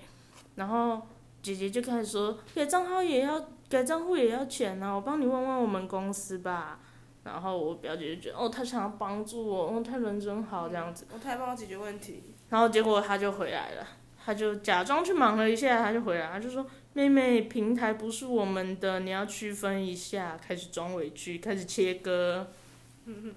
[0.54, 1.02] 然后
[1.42, 6.80] 姐姐就开始说改账号也要改账户也要钱啊，我帮你问问我们公司吧。
[7.32, 11.06] 然后我表姐就觉得哦，她想要帮助我，哦，她人真好这样子。
[11.14, 13.88] 我太帮我解决问题，然后结果她就回来了，
[14.26, 22.48] 她就假装去忙了一下，她就回来，她就说妹妹，平台不是我们的，你要区分一下，开始装委屈，开始切割。
[23.06, 23.34] 嗯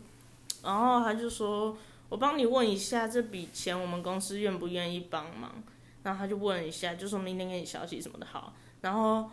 [0.65, 1.77] 然后她就说，
[2.09, 5.63] 我帮你问一下这笔钱，我们公司愿不愿意帮忙？
[6.03, 8.55] 然后她就问一下，就说明天给你消息什么的好。
[8.81, 9.31] 然后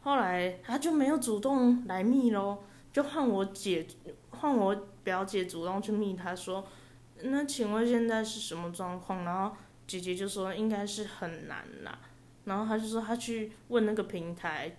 [0.00, 2.58] 后来他就没有主动来密喽，
[2.98, 3.86] 就换我姐，
[4.30, 6.66] 换我表姐主动去密他说，
[7.22, 9.24] 那请问现在是什么状况？
[9.24, 9.56] 然后
[9.86, 11.96] 姐姐就说应该是很难啦，
[12.42, 14.76] 然后他就说他去问那个平台，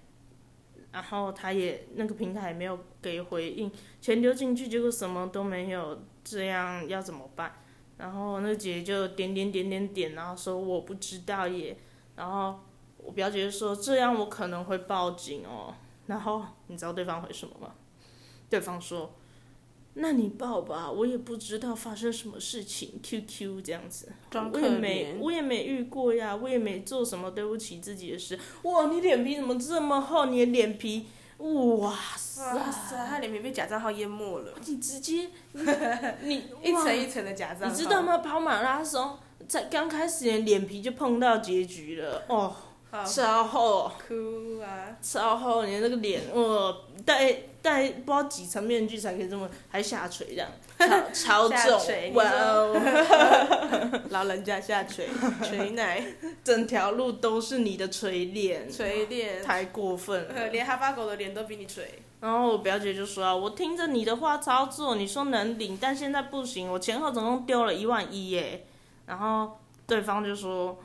[0.92, 7.54] 然后他也那个平台也没有给回应，钱丢进去结果什么都没有，这样要怎么办？
[7.98, 11.78] 然后那个姐姐就点点点点点，然后说我不知道耶，
[12.18, 12.60] 然后。
[13.02, 15.74] 我表姐就说：“这样我可能会报警哦。”
[16.08, 17.74] 然后你知道对方回什么吗？
[18.50, 19.14] 对方说
[19.96, 23.00] ：“那你报吧，我也不知道发生什么事情。
[23.04, 24.10] ”QQ 这样子，
[24.54, 28.40] 我也没我也没遇过呀，我也没做什么对不起自己的事。
[28.64, 30.26] 哇，你脸皮怎么这么厚？
[30.26, 31.06] 你的脸皮，
[31.38, 32.56] 哇塞！
[32.56, 34.54] 哇塞，他脸皮被假账号淹没了。
[34.66, 35.30] 你直接，
[36.24, 38.18] 你一层一层的假账号，你知道吗？
[38.20, 42.56] 跑马拉松在刚开始，脸皮就碰到结局了哦。
[43.06, 44.98] 超厚，哭啊！
[45.00, 50.50] 超厚，你那个脸，哇，戴戴不知道几层面具才可以这么还下垂这样，
[51.14, 54.02] 超超重，哇哦！
[54.10, 55.08] 老人家下垂，
[55.44, 56.04] 垂奶，
[56.44, 62.00] 整条路都是你的垂脸，垂脸，太过分了，连哈巴狗的脸都比你垂。
[62.22, 68.66] 然后我表姐就说啊，我听着你的话操作，你说能领，但现在不行，我前后总共丢了一万一耶。
[69.06, 70.78] 然后对方就说。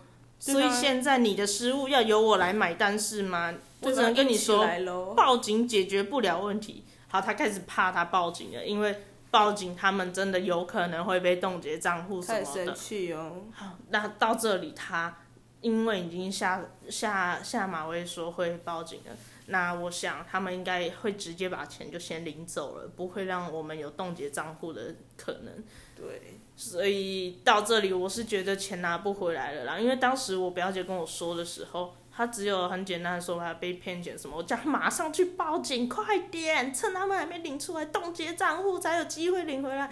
[0.52, 3.54] 所以现在你的失误要由我来买单是吗？
[3.80, 6.84] 我只能跟你说，报警解决不了问题。
[7.08, 8.94] 好，他开始怕他报警了，因为
[9.30, 12.44] 报警他们真的有可能会被冻结账户什么的。
[12.44, 13.44] 太生气哦！
[13.54, 15.16] 好，那到这里他
[15.62, 25.64] 因为已经下下下马威说会报警了，那我想他们应该会直接把钱就先领走了，不会让我们有冻结账户的可能。
[25.96, 26.34] 对。
[26.56, 29.78] 所以到这里，我是觉得钱拿不回来了啦。
[29.78, 39.90] 因为当时我表姐跟我说的时候，她只有很简单的说她被骗钱什么，我叫她马上去报警，快点，趁他们还没领出来冻结账户，才有机会领回来。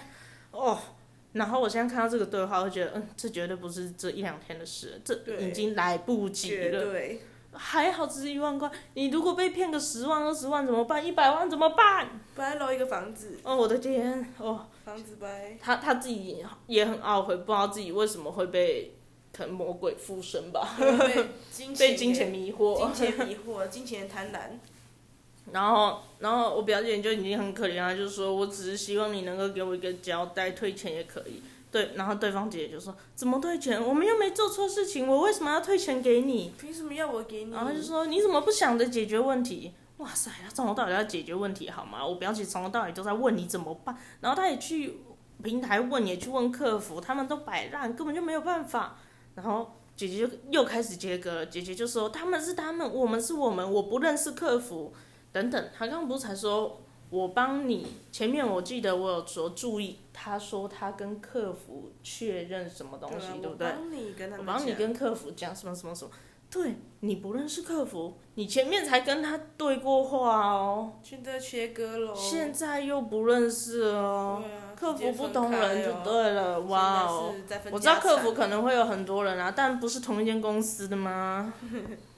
[0.52, 0.78] 哦，
[1.32, 6.94] 然后我现在看到这个对话，我觉得，嗯，这绝对不是这一两天的事，这已经来不及了。
[7.54, 11.06] 还好只是一万块，你如果被骗个十万、二十万怎么办？
[11.06, 12.08] 一百万怎么办？
[12.34, 13.38] 白楼一个房子。
[13.42, 14.66] 哦，我的天，哦。
[14.84, 15.56] 房子白。
[15.60, 18.94] 他他自己也很懊悔，不知道自己为什么会被
[19.32, 20.76] 可能魔鬼附身吧。
[21.78, 22.90] 被金钱迷惑。
[22.92, 24.38] 金钱迷惑，金钱贪婪。
[25.52, 31.42] 然后，然后我表姐就已经很可怜了，就是说我只是希望你能够给我一个交代，退钱也可以。
[31.72, 33.82] 对，然后对方姐姐就说：“怎么退钱？
[33.82, 36.52] 我们又没做错事情，我为什么要退钱给你？
[36.60, 42.06] 凭什么要我给你？”然后就说：“你怎么不想着解决问题？”哇塞，他从头到尾要解决问题好吗？
[42.06, 44.98] 我表姐从头到尾都在问你怎么办，然后他也去
[45.42, 48.98] 平台问，也去问客服，他们都摆烂，根本就没有办法。
[49.34, 54.92] 然后姐姐就又开始接歌了，姐姐就说他们是他们，我们是我们，我不认识客服
[55.32, 55.68] 等等。
[55.72, 56.81] 他刚刚不是才说
[57.12, 57.86] 我帮你？
[58.10, 63.68] 前面我记得我有说注意，他说他跟客服确认什么东西，对不对？
[63.68, 66.10] 我帮你跟他我帮你跟客服讲什么什么什么。
[66.50, 70.92] 对你不认识客服，你前面才跟他对过话哦。
[71.02, 72.14] 现在切割了。
[72.14, 74.42] 现在又不认识哦。
[74.74, 77.34] 客服不同人就对了，哇哦！
[77.70, 81.52] 我知道客服可能会有很多人啊，但不是同一间公司的吗？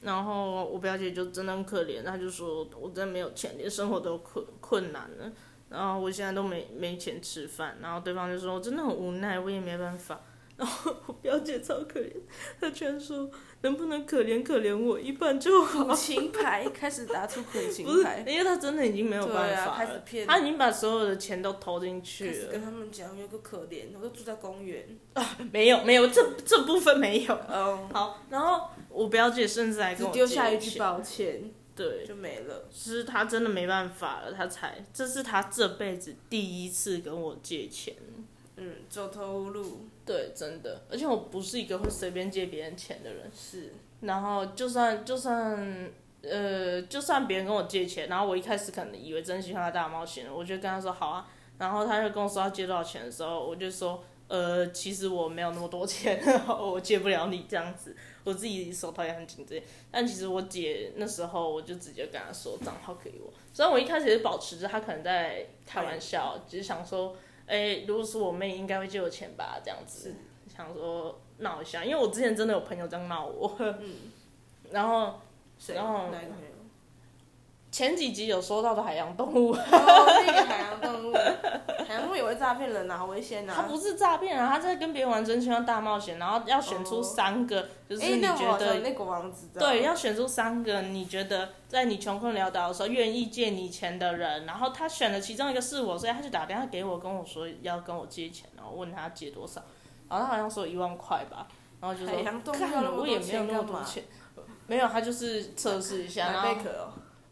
[0.00, 5.30] 然后我表姐就真的很可怜，她就说我真的没有钱，连生活都困困难了。
[5.68, 10.20] 然后我现在都没没钱吃饭，然后对方就说我真的很无奈，我也没办法。
[10.62, 12.12] 然后我表姐超可怜，
[12.60, 13.30] 她居然说。
[13.62, 15.84] 能不能可怜可怜我一半就好？
[15.84, 22.52] 苦情牌开始打出苦情牌， 因为她真的已经没有办法了，她已经把所有的钱都投进去了。
[22.52, 24.98] 跟他们讲有个可怜，我都住在公园。
[25.12, 27.34] 啊，没有没有，这这部分没有。
[27.52, 32.66] 哦，好，然后我表姐甚至还跟我丢下一句抱歉，对，就没了。
[32.72, 37.94] 是他真的没办法了，他才，这是他这辈子第一次跟我借钱。
[38.56, 39.80] 嗯，走投无路。
[40.10, 43.30] 对，真的，而且我不是一个会随便借别人钱的人。
[43.32, 43.72] 是。
[44.00, 45.88] 然后就算就算
[46.22, 51.28] 呃，就算别人跟我借钱，然后我一开始可能以为真心话大冒险，我就跟他说好啊。
[51.58, 57.94] 然后他就跟我说要借多少钱的时候，我就说呃，其实我没有那么多钱，我借不了你这样子。
[58.24, 59.56] 我自己手头也很紧张。
[59.92, 63.32] 但其实我姐那时候我就直接跟他说账号给我。
[63.52, 67.14] 虽然我一开始也保持着他可能在开玩笑，只是想说。
[67.50, 69.58] 哎，如果是我妹，应该会借我钱吧？
[69.64, 70.14] 这样子，
[70.48, 73.56] 想说闹一下，因为我之前真的有朋友这样闹我。
[73.58, 73.96] 嗯。
[74.70, 75.20] 然后，
[75.74, 76.08] 然后，
[77.70, 81.14] 前几集有说到的海洋动物，哦，那个海洋动物，
[81.86, 83.52] 海洋动物也会诈骗人呐，好危险呐！
[83.54, 99.62] 他不是诈骗啊，他在跟别人玩真心话大冒险，然后要选出三个，就是哎，你觉得像那个王子对，要选出三个你觉得在你穷困潦倒的时候愿意借你钱的人，然后他选的其中一个是我，所以他就打电话给我，跟我说要跟我借钱，然后问他借多少，
[100.08, 101.46] 然后他好像说一万块吧，
[101.80, 104.02] 然后就说海洋动物我也没有那么多钱，
[104.66, 106.54] 没有，他就是测试一下，然后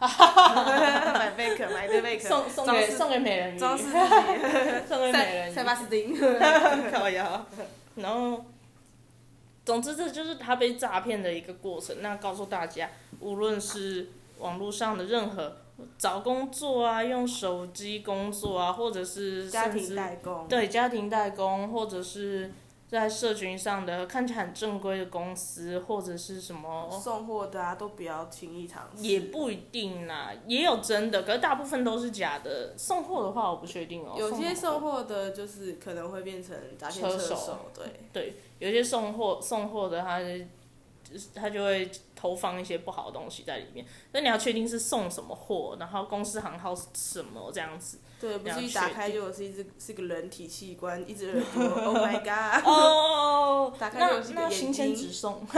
[0.01, 3.97] 买贝壳哦，买贝壳，买一堆 贝壳，送送装饰给送给美人鱼，装饰自己，
[4.89, 6.17] 送给美人塞巴斯汀，
[6.93, 7.47] 靠腰，
[7.97, 8.45] 然后。
[9.65, 11.97] 总之，这就是他被诈骗的一个过程。
[12.01, 12.89] 那告诉大家，
[13.21, 15.59] 无论是网络上的任何
[15.99, 22.51] 找工作啊，用手机工作啊，或者是家庭代工，对家庭代工，或者是
[22.89, 29.03] 在社群上的看起来很正规的公司，或者是什么，送货的啊，都不要轻易尝试。
[29.03, 32.73] 也不一定啦，也有真的，可是大部分都是假的。
[32.79, 34.15] 送货的话，我不确定哦。
[34.19, 43.85] 有些送送货的，就是可能会变成诈骗车手手，对，对，有些送货送货的他，就是他就会投放一些不好的东西在里面。
[44.13, 47.99] 那你要确定是送什么货，然后公司行号是什么这样子。
[48.21, 52.67] 对，不了是一打开就是一只是个人体器官，一只耳朵， Oh my god！
[52.67, 55.47] 哦， 打开那就是个眼那新鲜睛直送，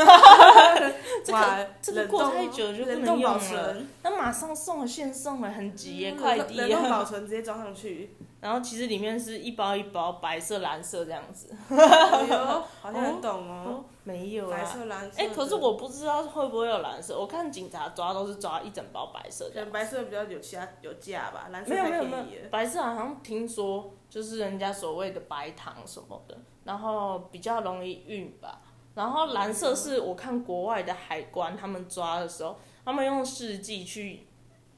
[1.33, 7.05] 哇，这个过太久就不能用了存，那马上送了现送了，很急耶，嗯快递冷冻保啊。
[7.05, 8.11] 存直接装上去。
[8.41, 11.55] 然后其实里面是一包一包白色、蓝色这样子。
[11.69, 12.37] 哎呦，
[12.81, 13.65] 好像很懂哦。
[13.67, 14.65] 哦，没有白啊。
[14.65, 15.23] 色、蓝色。
[15.23, 19.55] 哎、可是我不知道会不会有蓝色，我看警察抓都是抓一整包白色的。
[19.55, 28.63] 可能白色比较有其他有价吧，蓝色没有太没有没有便宜了。，白色好像听说就是人家所谓的白糖什么的，然后比较容易运吧。
[28.95, 34.27] 然后蓝色是我看国外的海关他们抓的时候，他们用试剂去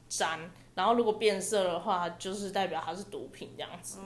[0.07, 3.99] 沾，然后如果变色的话，就是代表它是毒品这样子。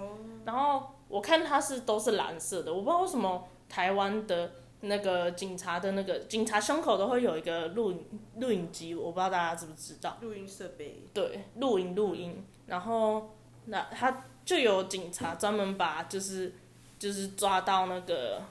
[0.45, 4.51] 然后我看它是都是蓝色的，我不知道为什么台湾的
[4.81, 8.05] 那个警察的那个警察胸口都会有一个录影
[8.35, 10.17] 录影机，我不知道大家知不知道。
[10.21, 11.03] 录音设备。
[11.13, 16.53] 对，录音录音，然后那他就有警察专门把就是
[16.99, 18.43] 就是抓到那个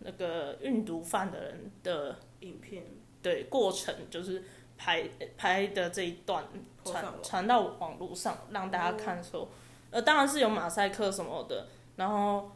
[0.00, 2.84] 那个运毒犯的人的影片
[3.20, 4.44] 对过程，就是
[4.76, 6.44] 拍拍的这一段
[6.84, 9.48] 传传到网络上让大家看说，
[9.90, 11.66] 呃，当然是有马赛克什么的，
[11.96, 12.50] 然后。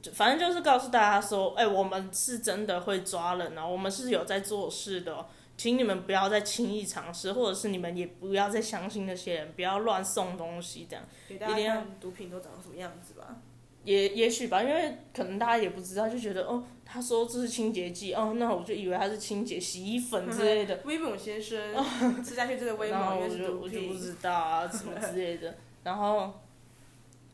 [0.00, 5.26] 就反正就是告诉大家说，哎、我们是真的会抓人哦，我们是有在做事的、哦，
[5.58, 11.04] 请你们不要再轻易尝试，或者是你们也不要再相信那些人，不要乱送东西这样。
[11.28, 13.36] 给大一定要家看毒品都长什么样子吧。
[13.84, 21.58] 也也许吧，因为可能大家也不知道，就觉得哦，他说这是清洁剂，哦，那我就以为它是清洁洗衣粉之类的，威猛先生
[22.22, 26.32] 吃下去这个威 然后猛，我就我就不，知道啊什么之类的，然后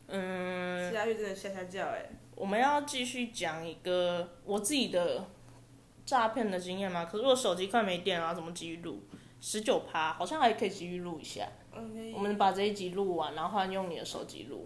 [0.07, 2.09] 嗯吃，下去真的吓吓叫哎。
[2.35, 5.25] 我们要继续讲一个我自己的
[6.05, 7.05] 诈骗的经验吗？
[7.05, 8.99] 可是我手机快没电了，怎么继续录？
[9.39, 11.47] 十九趴，好像还可以继续录一下。
[11.73, 14.65] 嗯，我们把这一集录完，然后换用你的手机录。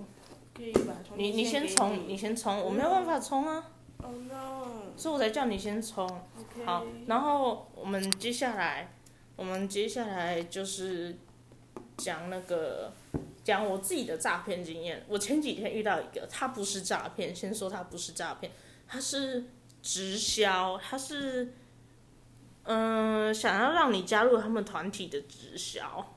[1.15, 3.63] 你你先冲，你先冲，我没有办法冲啊
[4.03, 4.91] ，Oh no！
[4.97, 6.07] 所以我才叫你先冲。
[6.65, 8.91] 好，然后我们接下来，
[9.35, 11.17] 我们接下来就是
[11.97, 12.91] 讲那个
[13.43, 15.03] 讲我自己的诈骗经验。
[15.07, 18.51] 我前几天遇到一个，他不是诈骗，先说他不是诈骗，
[18.87, 19.45] 他是
[19.81, 21.53] 直销，他是
[22.63, 26.13] 嗯、想要让你加入他们团体的直销，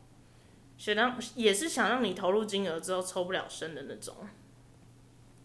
[0.83, 4.13] 想让也是想让你投入金额之后抽不了身的那种。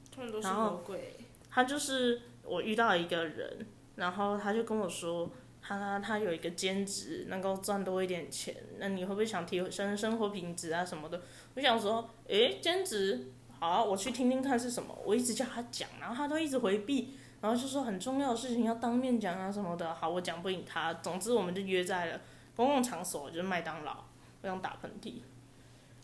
[0.10, 1.16] 他们都是然后魔鬼。
[1.52, 3.68] 他就是我遇到一个人，
[3.98, 5.30] 然后他就跟我说，
[5.62, 11.22] 他他有一个兼职，能够赚多一点钱，那你会不会想提升生活品质啊什么的？
[11.54, 14.98] 我想说，诶，兼职好啊，我去听听看是什么。
[15.06, 19.94] 我一直叫他讲，然后他都一直回避，然后就说很重要的事情要当面讲啊什么的。
[19.94, 22.22] 好，我讲不赢他，总之我们就约在了
[22.56, 24.04] 公共场所，就是麦当劳。
[24.42, 25.22] 我想打喷嚏，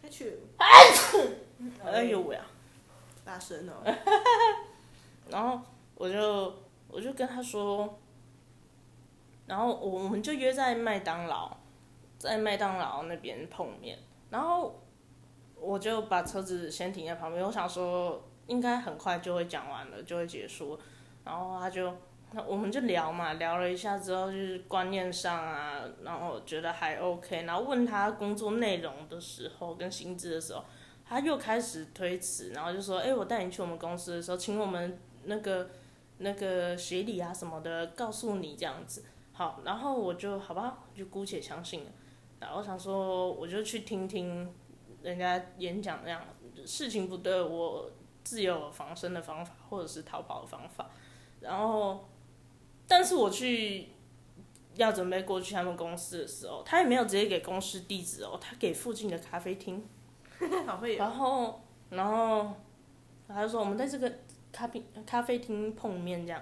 [0.01, 0.37] 他去，
[1.83, 2.45] 哎呦喂啊！
[3.23, 3.83] 大声哦！
[5.29, 5.61] 然后
[5.95, 6.53] 我就
[6.89, 7.97] 我就跟他说，
[9.45, 11.55] 然后我我们就约在麦当劳，
[12.17, 13.97] 在麦当劳那边碰面，
[14.29, 14.79] 然后
[15.55, 20.79] 我就把车子先停在旁边，我想说应该很快就会讲完了，就会结束，
[21.23, 21.95] 然后他就。
[22.35, 30.65] 那我们就聊嘛，聊了一下之后，就是观念上啊，然后觉得还 OK，然后问他工作内容的时候跟薪资的时候，
[31.05, 35.69] 他又开始推辞，然后就说：“哎、我带你去我们公司的时候，请我们那个
[36.17, 41.91] 那个学历啊什么的告诉你这样子。”好，然后我就好吧，就姑且相信了。
[42.39, 44.51] 然后我想说，我就去听听
[45.01, 46.21] 人家演讲那样，
[46.65, 47.91] 事情不对，我
[48.23, 50.89] 自有防身的方法，或者是逃跑的方法。
[51.39, 52.07] 然后，
[52.87, 53.89] 但是我去
[54.75, 59.87] 要准备过去他们公司的时候，他也没有直接给公司地址哦，他给附近的咖啡厅。
[60.65, 62.51] 好会然后，然后
[63.27, 64.11] 他就说我们在这个
[64.51, 66.41] 咖啡咖啡厅碰面这样，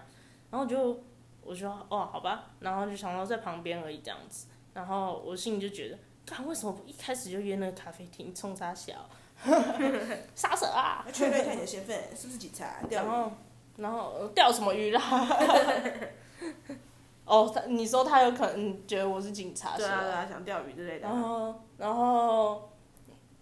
[0.49, 0.99] 然后就
[1.43, 9.07] 我就说哦好吧，然后就想到在旁边而已这样子，然后我心里就觉得，干为什么不一开始就约那个咖啡厅冲啥小，
[10.33, 11.05] 杀手啊！
[11.13, 12.77] 确认一下你的身份是不是警察？
[12.89, 13.31] 然后，
[13.77, 15.01] 然后呃钓什么鱼啦？
[17.25, 19.77] 哦，他你说他有可能觉得我是警察？
[19.77, 21.21] 对啊对啊，想钓鱼之类的然。
[21.21, 22.69] 后，然后，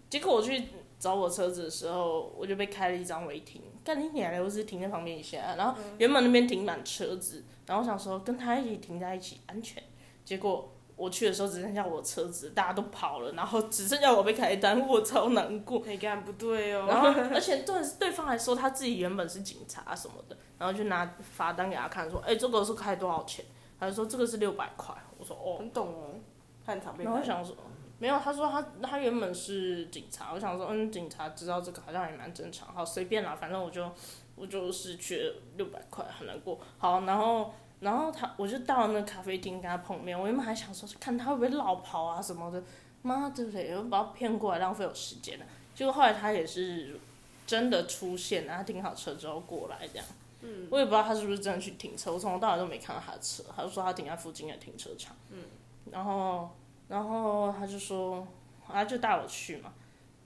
[0.09, 0.65] 结果我去
[0.99, 3.61] 找我车子的时候，我就被开了一张违停。
[3.83, 4.43] 干你娘的！
[4.43, 9.81] 我只是停在旁边一下，然后原本那边停满车子，然后我想说跟他一起停在一起安全。
[10.23, 15.81] 结果我去的时候只剩下我车子，大家都跑了，然后只剩下我被开单，我超难过。
[15.85, 16.85] 你干不对哦。
[16.89, 23.45] 然后， 而且对对方还说，他自己原本是警察什么的，然后就拿罚单给他看，说：“哎、这个是开多少钱？”
[23.79, 26.19] 他就说：“这个是六百块。”我说：“哦。”很懂哦，
[26.65, 27.09] 他很常被开。
[27.09, 27.55] 然后我想说，
[27.97, 33.89] 没有，他说他他原本是警察，我想说，嗯，警察知道这个好像也蛮正常，好随便啦，反正我就
[34.35, 36.59] 我就是缺了六百块，很难过。
[36.77, 42.61] 好，然后然后他我就到那个咖啡厅跟他碰面，我原本还想说看他会不会落跑啊什么的，
[43.01, 45.45] 妈的嘞，我把他骗过来浪费我时间了。
[45.73, 46.99] 结果后来他也是
[47.47, 50.05] 真的出现，然后停好车之后过来这样。
[50.41, 55.15] 嗯，我也不知道他是不是真的去停车，我从头到尾都没看到他的车，他就说他停在附近的停车场。
[55.29, 55.43] 嗯，
[55.91, 56.49] 然后
[56.87, 58.27] 然后他就说，
[58.67, 59.73] 他就带我去嘛，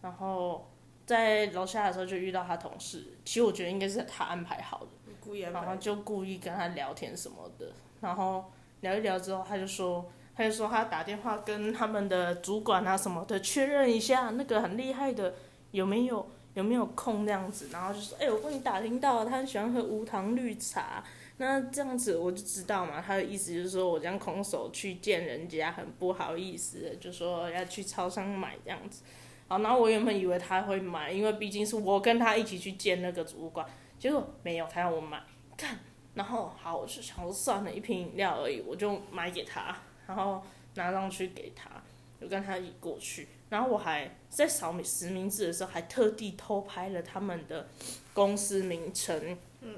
[0.01, 0.68] 然后
[1.06, 4.88] 在楼下的时候就遇到他同事，其实我觉得应该是他安排好的，
[5.24, 5.76] 故意然后。
[5.78, 7.71] 就故意跟他聊天什么的，
[8.01, 8.45] 然后
[8.82, 10.05] 聊一聊之后，他就说，
[10.36, 15.34] 他就说他打电话跟他们的主管啊什么的确认一下，那个很厉害的
[15.71, 21.03] 有没有有没有空这样子，然后就说，哎、我帮你打听到了，他很喜欢喝无糖绿茶，
[21.38, 29.03] 那这样子我就知道嘛，他的意思就是说我这样空手去见人家很不好意思，就说要去超商买这样子。
[29.47, 33.67] 好，然后我原本以为他会买，因为毕竟是我跟他一起去见那个主管，
[34.04, 35.18] 结果没有，他要我买，
[35.56, 35.80] 干，
[36.14, 39.74] 然后好，我就想说算了，一瓶饮料而已，我就买给他，
[40.06, 40.43] 然后
[40.76, 41.70] 拿上去给他，
[42.20, 47.66] 就跟他一起过去，然后我还在扫实名制的时候，还特地偷拍了他们的
[48.14, 49.74] 公司名称，嗯，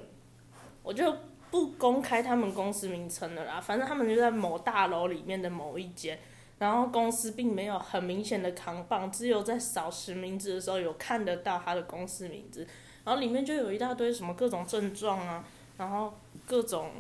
[0.81, 1.15] 我就
[1.51, 6.17] 不公开他们公司名称了啦，反正他们就在某大楼里面的某一间。
[6.57, 12.65] 然后公司并没有很明显的扛棒，只有在扫实名制的时候有看得到他的公司名字，
[13.05, 15.45] 然后里面就有一大堆什么各种症状啊，
[15.77, 16.13] 然后
[16.45, 16.91] 各种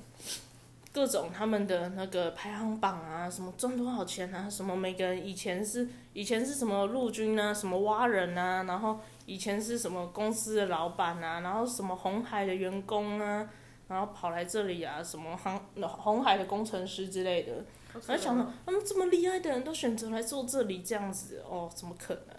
[0.93, 13.49] 各种他们的那个排行榜啊，什么赚多少钱啊，什么每个人以前是以前是什么陆军啊，什么蛙人啊，然后以前是什么公司的老板啊，然后什么红海的员工啊，
[13.87, 17.53] 然后跑来这里啊，什么航红海的工程师之类的。
[17.93, 22.35] 我在想说，他们这么厉害的人都选择来做这里这样子，哦，怎么可能？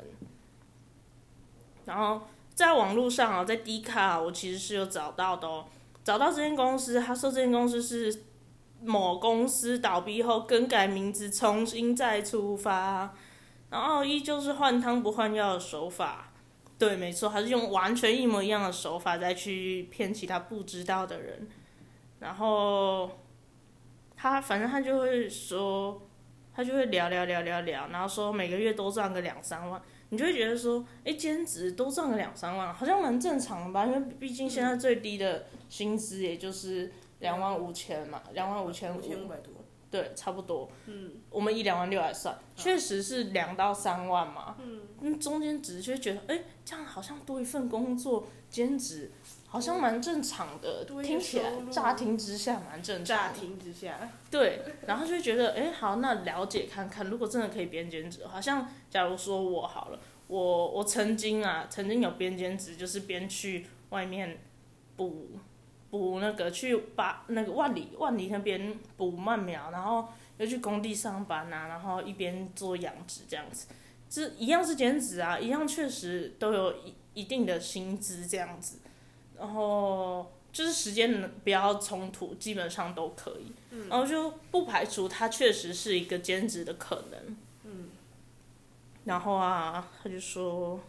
[1.86, 2.26] 然后
[2.57, 5.66] 在网络上啊，在 D 卡，我其实是有找到的哦，
[6.02, 8.24] 找到这间公司，他说这间公司是
[8.82, 13.14] 某公司倒闭后更改名字，重新再出发，
[13.70, 16.32] 然后依旧是换汤不换药的手法。
[16.76, 21.46] 对，没错，还是用完全一模一样的手法再去骗其他不知道的人，
[22.18, 23.09] 然后。
[24.18, 26.00] 他反正他就会说，
[26.54, 29.80] 他就会聊聊聊聊聊，然后说每个月多赚个两三万，
[30.16, 33.84] 你就会觉得说，哎，兼职多赚个两三万，好像蛮正常的吧？
[33.84, 39.52] 因为毕竟现在最低的薪资也就是两万五千嘛，两万五千五千五百多。
[39.90, 40.70] 对，差不多。
[40.86, 44.56] 嗯，我们以两万六来算，确实是两到三万嘛。
[45.00, 49.12] 嗯，中间只是觉得，哎，这样好像多一份工作兼职。
[49.49, 53.05] 好像蛮正常的，听起来乍听之下蛮正常。
[53.05, 53.97] 乍听之下，
[54.30, 64.38] 对，然后就觉得，哎，好，那了解看看，如果真的可以边兼职，好像假如说我好了，我我曾经啊，曾经有边兼职，就是边去外面
[64.97, 65.30] 补
[65.90, 73.68] 补那个去把那个万里万里那边补曼苗，然后又去工地上班啊，然后一边做养殖这样子，
[74.11, 78.80] 这一样是兼职啊，一样确实都有一一定的薪资这样子。
[79.39, 83.53] 然后就是时间不要冲突，基本上都可以。
[83.70, 87.37] 嗯、然后就不排除他确实是一个兼职的可能。
[87.64, 87.89] 嗯。
[89.05, 90.80] 然后啊，他就说，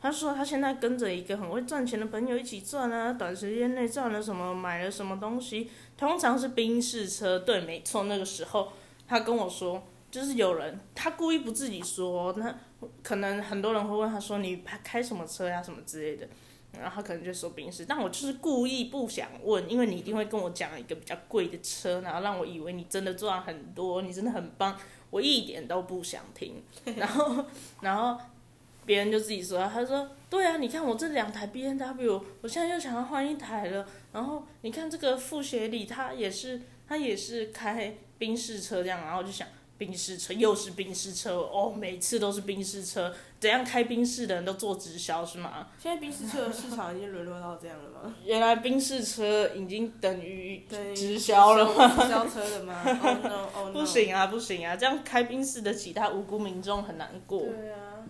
[0.00, 7.38] 他说他现在跟着一个很会赚钱的朋友一起赚啊，短时间内赚了什么，买了什么东西，通常是宾士车。
[7.38, 8.72] 对，没错，那个时候
[9.06, 12.54] 他跟我说，就是有人他故意不自己说，那
[13.02, 16.28] 可能很多人会问他说你开开什么车呀什么之类的，
[16.78, 24.78] 然后他可能就说宾士，但我就是故意不想问，因为你一定会跟我讲一个比较贵的车，然后让我以为你真的赚很多，你真的很棒，
[25.10, 26.62] 我一点都不想听，
[26.96, 27.44] 然后
[27.80, 28.18] 然后
[28.86, 39.46] 别人就自己说，他说对啊，你看我这两台 B N W，我现在又想要换一台了，然后你看这个傅学礼他也是他也是开宾士车这样，然后我就想。
[39.80, 43.10] 宾士车又是冰室车哦，每次都是冰室车，
[43.40, 45.68] 怎样开冰室的人都做直销是吗？
[45.78, 48.14] 现在冰室车的市场已经沦落到这样了吗？
[48.22, 51.88] 原来冰室车已经等于直销了吗？
[51.88, 53.72] 直销车的吗？Oh no, oh no！
[53.72, 57.46] 不行啊，不行啊，这样开冰室的其他无辜民众很难过。
[57.46, 58.04] 对啊，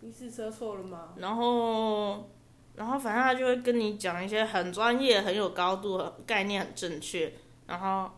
[0.00, 1.10] 宾士车错了吗？
[1.16, 2.30] 然后，
[2.74, 7.34] 然后反正他就会跟你讲一些很专业、很有高度、概念很正确，
[7.66, 8.10] 然后。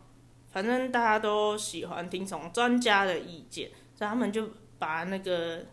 [0.59, 5.65] 反正大家都喜欢听从专家的意见，所以他们就把那个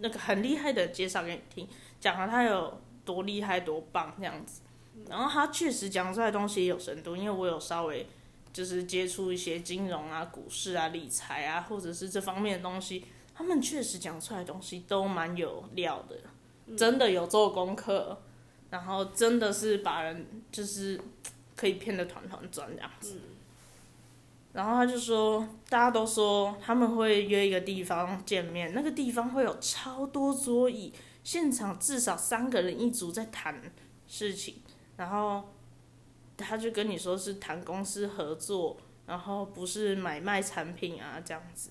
[0.00, 1.68] 那个很厉害的介绍给你听，
[2.00, 4.62] 讲了他有多厉害多棒这样子。
[5.10, 8.06] 然后他确实讲出来的东西也有深度，因为我有稍微
[8.50, 13.04] 就是接触一些金融啊、股市啊、理财啊，或者是这方面的东西，
[13.34, 18.22] 他们确实讲出来的东西都蛮有料的，真的有做功课，
[18.70, 20.98] 然后真的是把人就是
[21.54, 23.20] 可以骗得团团转这样子。
[24.54, 30.94] 然后他就说，大家都说他们会约一个地方见面，那个地方会有超多桌椅，
[31.24, 33.60] 现场至少三个人一组在谈
[34.06, 34.62] 事情。
[34.96, 35.42] 然后
[36.36, 38.76] 他就跟你说是谈公司合作，
[39.06, 41.70] 然后不是买卖产品啊这样子。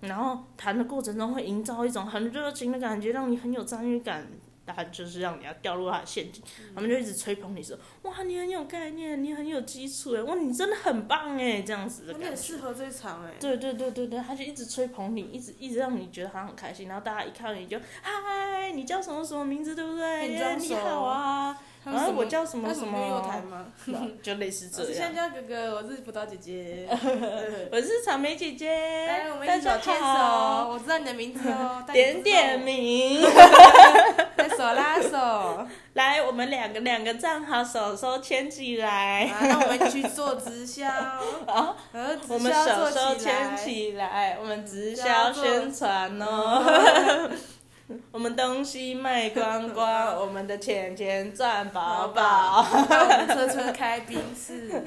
[0.00, 4.26] 然后谈的过程中会营造一种很热情的感觉，让你很有参与感。
[4.66, 6.42] 他就是让你要掉入他的陷阱，
[6.74, 12.28] 他们就一直吹捧你说，哇，你很有概念，你很有基础哎，哇，你真的很棒哎，这样子的感觉。
[12.28, 13.32] 很适合这场哎。
[13.40, 20.56] 对对对对对，他就一直吹捧你，一直一直让你觉得他很开心，然后大家一看到你就，嗨，你叫什么什么名字对不对？
[20.56, 21.58] 你好啊。
[21.84, 23.22] 然后我叫什么什么，
[24.22, 24.86] 就类似这样。
[24.88, 26.88] 我是香蕉哥哥，我是葡萄姐姐，
[27.70, 28.70] 我是草莓姐姐。
[29.06, 30.04] 来，我们一起牵手。
[30.70, 31.84] 我知道你的名字哦。
[31.92, 33.22] 点点名。
[34.56, 35.66] 手拉手。
[35.94, 39.28] 来，我们两个两个站好，手手牵起来。
[39.40, 40.88] 那我们去做直销。
[40.88, 41.76] 啊。
[42.28, 47.30] 我们手手牵起来，我们直销宣传哦。
[48.10, 52.62] 我们东西卖光光， 我们的钱钱赚饱饱。
[52.62, 54.70] 我们车车开宾士。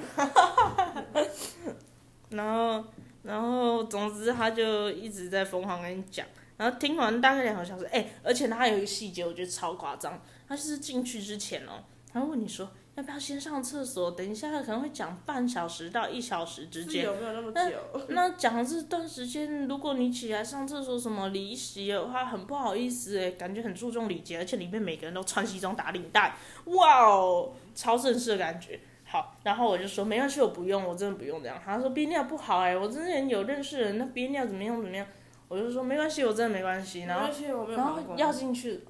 [2.29, 2.83] 然后，
[3.23, 6.25] 然后，总之他就一直在疯狂跟你讲。
[6.57, 10.19] 然后听完大概两个小时，哎，而且他有一个细节，我觉得超夸张。
[10.47, 12.67] 他就是进去之前哦，他问你说。
[12.97, 14.09] 要不要先上厕所？
[14.09, 17.05] 等一下可能会讲半小时到一小时之间。
[17.05, 17.77] 有没有那么久？
[18.09, 26.35] 那讲这段时间，如果你起来上厕所什么离席的话，很不好意思哎，感觉很注重礼节，而且里面每个人都穿西装打领带，
[26.65, 28.79] 哇哦，超正式的感觉。
[29.05, 31.61] 好，然后我就说没关系，我不用，我真的不用这样。
[31.63, 35.05] 他说憋尿不好哎，我之前有认识人，那憋尿怎么样怎么样？
[35.47, 37.01] 我就说没关系，我真的没关系。
[37.03, 37.29] 然后
[37.67, 38.83] 然后要进去，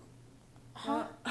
[0.71, 1.05] 好，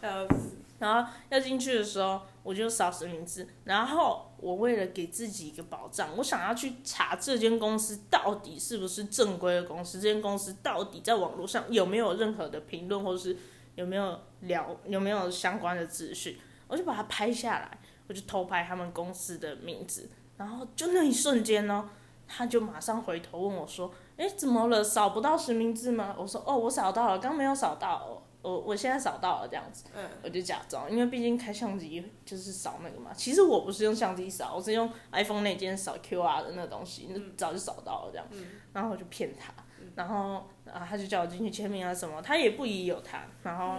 [0.00, 0.61] 笑死。
[0.82, 3.46] 然后要进去的时候，我就扫实名制。
[3.62, 13.36] 然后我为了给自己一个保障，我想要去查这间公司到底是不是正规的公司，这间公司到底在网络上有没有任何的评论，或者是
[13.76, 16.36] 有没有聊有没有相关的资讯。
[16.66, 17.78] 我就把它拍下来，
[18.08, 20.10] 我就偷拍他们公司的名字。
[20.36, 21.88] 然后就那一瞬间呢，
[22.26, 24.82] 他就马上回头问我说：“哎，怎么了？
[24.82, 29.84] 扫不到实名制吗？”我说：“哦，我扫到了，刚没有扫到。”我我现在扫到了这样子，
[30.22, 33.12] 我就假装，因为毕竟开相机就是扫那个嘛。
[33.14, 38.26] 其实我不是用相机扫，我是用 iPhone 那件扫 QR 的那东西，那早就扫到了这样。
[38.72, 39.52] 然后我就骗他，
[39.94, 43.76] 然后啊他就叫我进去签名啊什么，他也不疑有他，然后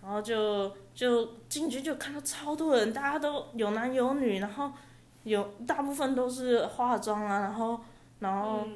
[0.00, 4.72] 然后就就进去就看到超多人，大家都有男有女，然后
[5.24, 7.78] 有大部分都是化妆啊，然后
[8.20, 8.66] 然后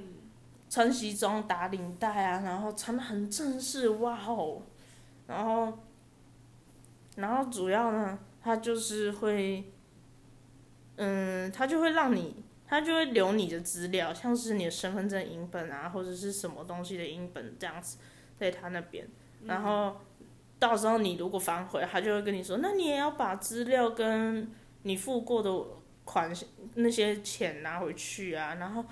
[0.68, 4.60] 穿西装打领带啊，然后穿的很正式，哇哦！
[5.26, 5.78] 然后，
[7.16, 9.72] 然后主要呢，他就是会，
[10.96, 17.98] 嗯，他就会让你，他就会留你的资料，像是你的身份证影本啊，或者是什么东西的影本这样子，
[18.36, 19.08] 在他那边。
[19.44, 19.96] 然后
[20.58, 24.50] 到时候你如果反悔，他就会跟你说，那你也要把资料跟
[24.82, 25.50] 你付过的
[26.04, 26.30] 款
[26.74, 28.56] 那些钱拿回去啊。
[28.56, 28.84] 然后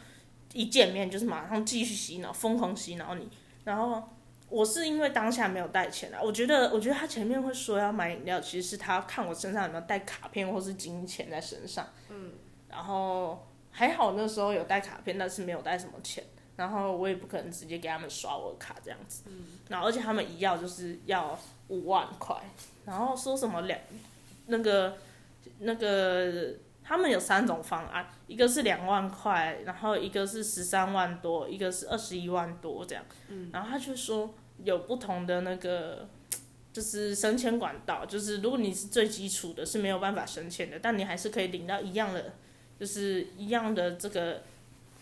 [0.52, 3.28] 一见面就是马上继续洗脑，疯狂洗脑你，
[3.64, 4.08] 然后。
[4.50, 11.86] 我是因为当下没有带钱啊，我觉得，我觉得他前面会说要买饮料，其实是他看我身上有没有带卡片或是金钱在身上。
[12.10, 12.32] 嗯。
[12.68, 16.22] 然后还好那时候有带卡片，但是没有带什么钱，
[16.56, 21.38] 然后我也不可能直接给他们刷我的卡这样子，嗯然后而且他们一要就是要
[21.68, 22.36] 五万块，
[22.84, 23.78] 然后说什么两
[24.46, 24.96] 那个
[25.58, 26.54] 那个
[26.90, 33.04] 他们有三种方案，一个是两万块，然后一个是十三万多，一个是二十一万多这样，
[33.52, 34.34] 然后他就说
[34.64, 36.08] 有不同的那个。
[36.72, 42.32] 就是升迁管道，就是如果你是最基础的，是没有办法升迁的，但你还是可以领到一样的，
[42.78, 44.40] 就是一样的这个，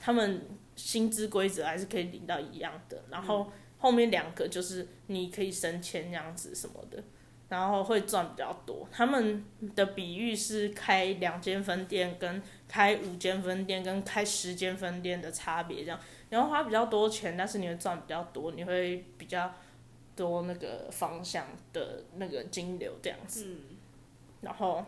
[0.00, 3.02] 他们薪资规则还是可以领到一样的。
[3.10, 7.04] 然后后面两个就是你可以升迁这样子什么的，
[7.48, 8.88] 然后会赚比较多。
[8.90, 9.44] 他们
[9.74, 19.52] 的比喻是开两间分店跟开五间分店跟开十间分店的差别这样，然后花比较多钱，但是你会赚比较多，你会比较。
[20.18, 23.56] 多那个方向的那个金流这样子，
[24.40, 24.84] 然后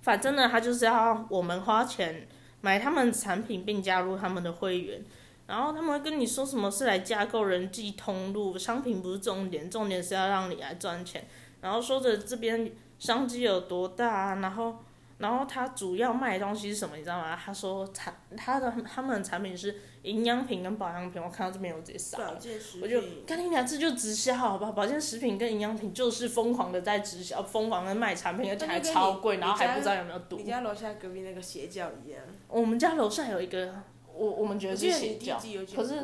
[0.00, 2.28] 反正呢，他就是要我们花钱
[2.60, 5.04] 买他们产品并加入他们的会员，
[5.48, 11.26] 然后他们会跟你说什么是来架构人际通路，商品不是重点，重点是要让你来赚钱，
[11.60, 14.76] 然后说着这边商机有多大，然后。
[15.18, 17.36] 然后他主要卖的东西是什么，你知道吗？
[17.36, 21.20] 他说产他的他们的产品是营养品跟保养品。
[21.20, 22.38] 我看到这边我直接傻了，
[22.80, 24.70] 我就跟你讲，这就直销好不好？
[24.70, 30.36] 保健食品跟营养品就是疯狂的在直销，疯狂的卖产品，而且还超贵，然后还不知道有没有毒。
[30.36, 32.22] 你家楼下隔壁那个邪教一样。
[32.46, 33.74] 我们家楼下有一个，
[34.14, 35.36] 我我们觉得是邪教，
[35.74, 36.00] 可是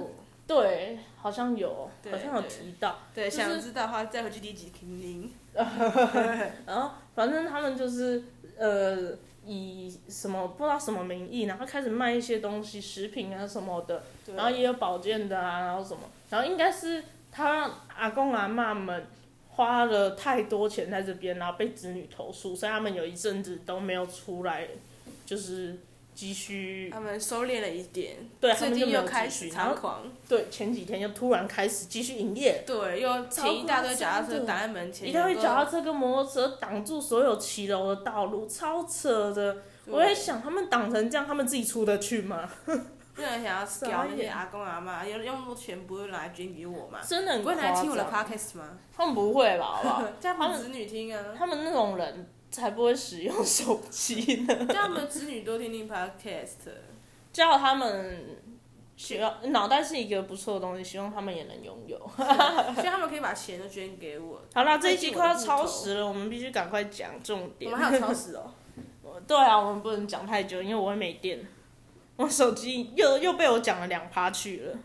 [0.47, 2.99] 对，好像有，好像有提到。
[3.15, 5.33] 对，想知道的话再回去第几听听。
[6.67, 8.23] 然后反正他们就是。
[8.57, 9.11] 呃，
[9.45, 19.05] 以什么不知道什么名义，然后开始卖一些东西，食品啊什么的，然后也有保健的啊，然后什么，然后应该是他让阿公阿妈们
[19.49, 24.69] 花了太多钱在这边，然后被子女投诉，所以他们有一阵子都没有出来，
[25.27, 25.77] 就是。
[26.15, 39.57] 继续，他们收敛了一点，对，最近又开始猖狂，对，前几天又突然开始继续营业，对，又停一大堆脚踏车挡在门前，一大堆脚踏车跟摩托车挡住所有骑楼的道路，超扯的。
[39.87, 42.49] 我在想，他们挡成这样，他们自己出得去吗？
[43.15, 46.99] 不然想要屌那些阿公阿妈，有用那么多钱不会拿来捐给我吗？
[47.07, 48.79] 真的很不会来听我的 podcast 吗？
[48.97, 49.65] 他们不会吧？
[49.67, 50.05] 好不好？
[50.19, 51.23] 叫他们子女听啊。
[51.37, 52.29] 他们那种人。
[52.55, 54.55] 才不会使用手机呢。
[54.73, 56.71] 叫他们子女多听听 podcast，
[57.33, 58.39] 叫他们
[58.97, 61.99] 需要脑袋是一个不错的东西，希望他们也能拥有。
[62.17, 64.41] 希望他们可以把钱都捐给我。
[64.55, 67.73] 好了，这一集快要超时了，我们必须赶快讲重点。
[67.73, 68.55] 我们还有超时哦。
[69.27, 71.45] 对啊，我们不能讲太久，因为我会没电。
[72.17, 74.79] 我手机又又被我讲了两趴去了。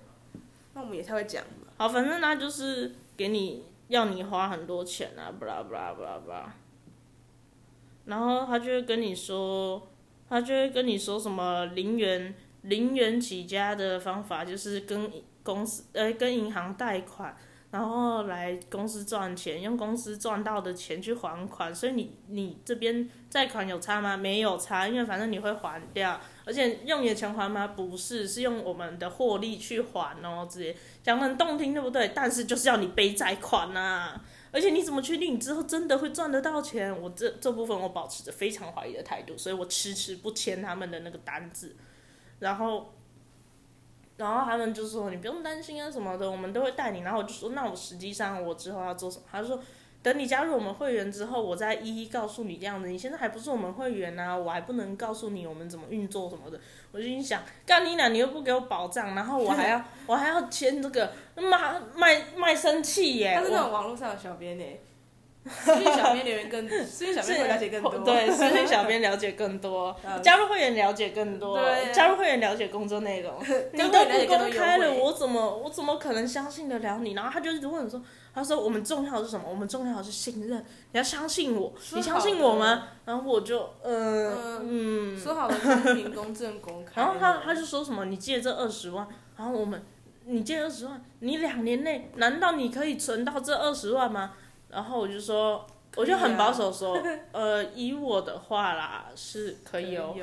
[0.73, 1.49] 那我们也太会讲了。
[1.77, 6.51] 好，反正那就是给你要你花很多钱啊，不啦不啦不啦不啦。
[8.09, 9.87] 然后他就会跟你说，
[10.27, 12.33] 他就会跟你说什么零元
[12.63, 15.11] 零元起家的方法，就是跟
[15.43, 17.37] 公司呃跟银行贷款，
[17.69, 21.73] 然后来公司赚钱，用公司赚到的钱去还款。
[21.73, 24.17] 所以你你这边贷款有差吗？
[24.17, 26.19] 没有差，因为反正你会还掉。
[26.45, 27.67] 而且用你的钱还吗？
[27.67, 30.47] 不是，是用我们的获利去还哦。
[30.49, 32.11] 直接讲很动听，对不对？
[32.15, 34.19] 但是就是要你背债款呐。
[34.51, 36.91] 而且你怎么确定你之后真的会赚得到钱？
[37.01, 41.75] 我这这部分我保持着非常怀疑的态度，所以我迟迟不签他们的那个单子。
[42.39, 42.93] 然后，
[44.17, 46.99] 然后他们就说你不用担心啊什么的，我们都会带你。
[47.01, 49.25] 然后我就说那我实际上我之后要做什么？
[49.31, 49.61] 他说。
[50.01, 52.87] 等你加入我们会员之后，我再一一告诉你这样子。
[52.87, 56.59] 你现在还不是我们会员呐，我还不能告诉你我们怎么运作什么的。
[56.91, 63.33] 我就心想，干你俩，你又不给我保障，然后我还要 我还要签这个，妈卖卖生气耶！
[63.35, 64.63] 他是那种网络上的小编呢。
[65.47, 67.99] 私信小编留言更， 私信小编会了解更多。
[68.03, 71.59] 对，私信小编了解更多，加入会员了解更多，
[71.93, 73.33] 加入会员了解工作内容。
[73.73, 77.13] 你都不公开了，我怎么我怎么可能相信得了你？
[77.13, 78.01] 然后他就一直问说。
[78.31, 79.45] 他说：“我们重要的是什么？
[79.49, 80.63] 我们重要的是信任。
[80.91, 87.01] 你要相信我，你相信我吗？”然后我就，嗯嗯，说好了公平、公正、公开。
[87.01, 89.83] 然后他他就说什么：“你借这二十万，然后我们，
[90.25, 94.33] 你借二十万，你两年内难道你可以存到这二十万吗？”
[94.69, 95.65] 然后我就说。
[95.95, 97.01] 我就很保守说，
[97.33, 100.15] 呃，以我的话啦，是可以哦。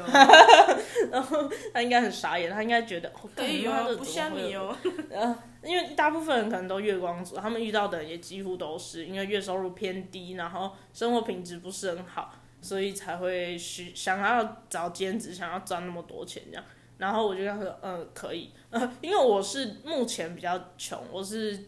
[1.10, 4.74] 然后他应该很傻眼，他应该觉得，可以哦，不像你哦。
[5.10, 12.32] 呃，因为大部分人可能都月光族，他们遇到的也几乎都是因为月收入偏低，然后生活品质不是很好，
[12.62, 16.64] 所以才会需想要找兼职，想要赚那么多钱这样。
[16.96, 21.58] 然后我就跟他说，嗯，可以，呃，因为我是目前比较穷，我是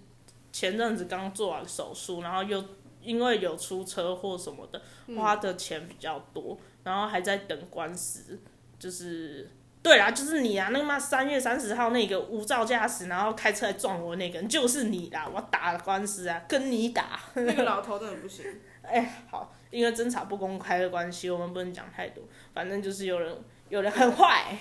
[0.58, 2.64] 前阵子刚做完手术，然后又。
[3.00, 4.82] 因为有出车祸什么的，
[5.16, 8.38] 花的钱比较多，然后还在等官司，
[8.78, 9.48] 就是
[9.80, 10.68] 对啦，就是你啊！
[10.72, 15.26] 那个嘛三月三十号那个无照驾驶，然后开车来撞我那个人，就是你啦！
[15.32, 17.18] 我打官司啊，跟你打。
[17.34, 18.44] 那个老头真的不行。
[18.82, 22.24] 哎，好，因为侦查不公开的关系，我们不能讲太多。
[22.52, 23.34] 反正就是有人，
[23.70, 24.58] 有人很坏，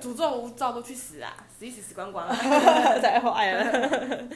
[0.00, 1.34] 诅咒无照都去死啊！
[1.56, 4.28] 死一死，死光光，太坏了。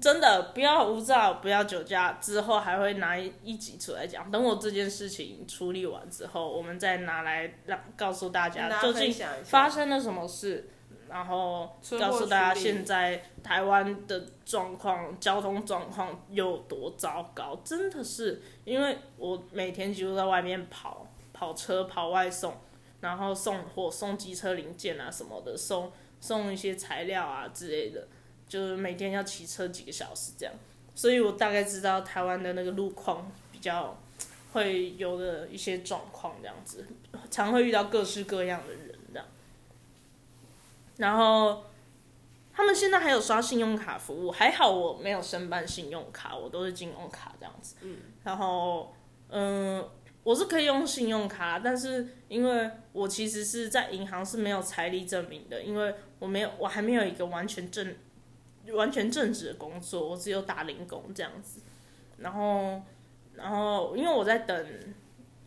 [0.00, 4.30] 真的不要无照，不要酒驾，之后还会拿一集出来讲。
[4.30, 9.12] 等我这件事情处理完之后，我们再拿来让告诉大家究竟
[9.44, 10.68] 发生了什么事，
[11.08, 11.68] 然后
[11.98, 17.60] 告诉大家现在台湾的状况、交通状况有多糟糕。
[17.64, 22.54] 真的是，因为我每天几乎在外面跑跑车、跑外送，
[23.00, 25.90] 然后送货、送机车零件啊什么的，送
[26.20, 28.06] 送一些材料啊之类的。
[28.48, 30.54] 就是每天要骑车几个小时这样，
[30.94, 34.00] 所以我大概知道台湾的那个路况比较
[34.52, 36.86] 会有的一些状况这样子，
[37.30, 39.26] 常会遇到各式各样的人这样。
[40.96, 41.64] 然后
[42.52, 47.76] 他们现在还有刷信用卡服务，还好我没有申办信用卡，我都是金融卡这样子。
[47.82, 47.98] 嗯。
[48.24, 48.92] 然后，
[49.28, 49.86] 嗯，
[50.24, 57.94] 我是可以用信用卡，但是因为我其实是在银行是没有财力证明的，因为我没有，我还没有一个完全正。
[58.72, 61.60] 完全正职的工作，我只有打零工这样子，
[62.18, 62.82] 然后，
[63.34, 64.66] 然后因为我在等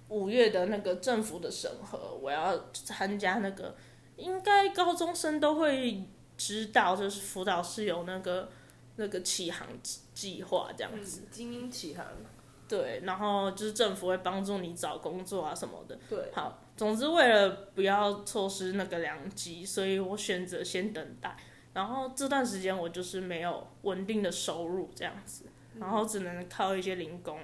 [0.09, 3.75] 五月的那个政府的审核，我要参加那个，
[4.17, 6.03] 应该高中生都会
[6.37, 8.49] 知道，就是辅导室有那个
[8.95, 9.67] 那个启航
[10.13, 12.05] 计划这样子，精英启航，
[12.67, 21.37] 对，然后就是政府会帮助你找工作啊什么的，对，好，总之为了不要错失那个良机，所以我选择先等待。
[21.73, 25.45] 然后这段时间我就是没有稳定的收入这样子，
[25.79, 27.39] 然后只能靠一些零工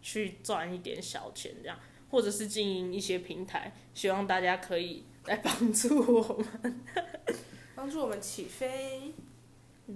[0.00, 1.76] 去赚一点小钱这样，
[2.08, 6.80] 或者是经营一些平台，希望大家可以来帮助我们，
[7.74, 9.12] 帮助我们起飞。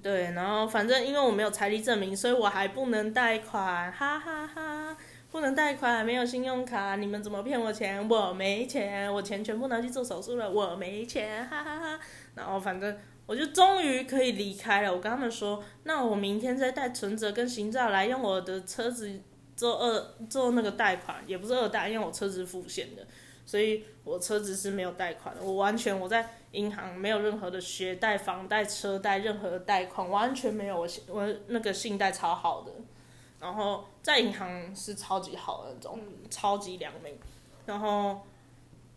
[0.02, 4.96] 对，然后反正因为我没有财力证明，所以我还不能贷款，哈哈哈，
[5.30, 8.08] 不能贷款，没有信用卡，你们怎么骗我钱？
[8.08, 12.00] 我没钱，我钱全部拿去做手术了，我没钱，哈哈哈。
[12.34, 12.98] 然后反正。
[13.28, 14.90] 我就终于可以离开了。
[14.90, 19.20] 我跟他们说，那我明天再带存折跟行照来，用我的车子
[19.54, 23.06] 做二做那个贷款，也不是二贷，因为我车子付现的，
[23.44, 25.42] 所以我车子是没有贷款的。
[25.42, 30.80] 我完全我在银行没有任何的学贷、房贷、车贷，任何的贷款完全没有。
[30.80, 32.72] 我我那个信贷超好的，
[33.40, 36.00] 然后在银行是超级好的那种，
[36.30, 37.14] 超级良民。
[37.66, 38.22] 然后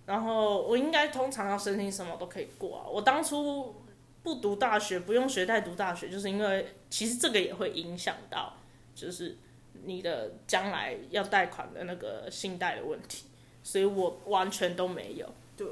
[0.05, 2.87] 然后我应该通常要申请什么都可以过啊。
[2.89, 3.75] 我当初。
[4.23, 8.53] 不读大学，不用学贷读大学，就是因为其实这个也会影响到，
[8.93, 9.37] 就是
[9.83, 13.25] 你的将来要贷款的那个信贷的问题，
[13.63, 15.27] 所以我完全都没有。
[15.57, 15.67] 对。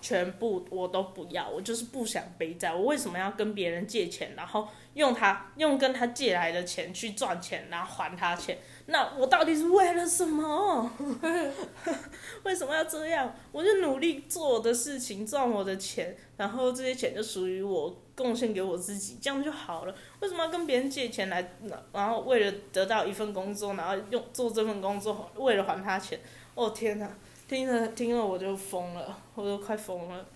[0.00, 2.74] 全部我都不要，我就是不想背债。
[2.74, 8.58] 我为什么要跟别人借钱，然后用他用跟他借来的钱去赚钱，然后还他钱？
[8.86, 10.90] 那我到底是为了什么？
[12.44, 13.34] 为什么要这样？
[13.50, 19.94] 我就努力做我的事情，赚我的钱，然后这些钱就属于我，贡献给我自己，这样就好了。
[20.20, 21.56] 为什么要跟别人借钱来？
[21.92, 26.20] 然后为了得到一份工作，然后用做这份工作，为了还他钱？
[26.54, 27.10] 哦天哪！
[27.48, 30.26] 听了听了我就疯了，我都快疯了。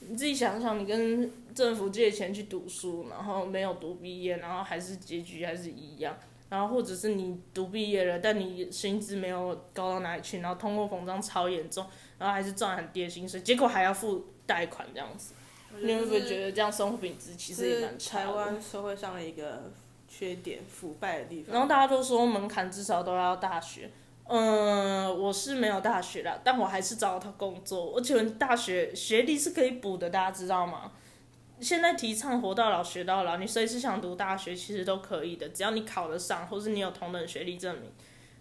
[0.00, 6.14] 你自己想想，你跟政府借钱去读书，然后没有读毕业，然后还是结局还是一样。
[6.52, 11.86] 然后或者是你读毕业了，但你薪资没有高到哪里去，然后通货膨胀超严重，
[12.18, 15.32] 然后还是赚很低的薪水，结果还要付贷款这样子。
[15.80, 19.72] 你会不会觉得这样生活品质其实也蛮差台湾社会上的一个
[20.06, 21.54] 缺点，腐败的地方。
[21.54, 23.90] 然后大家都说门槛至少都要大学。
[24.24, 27.94] 嗯，我是没有大学的，但我还是找到工作。
[27.96, 30.92] 而且大学学历是可以补的，大家知道吗？
[31.62, 37.90] 现在提倡活到老学到老，你随时想读大学其实都可以的，只要你考得上，或是你有同等学历证明，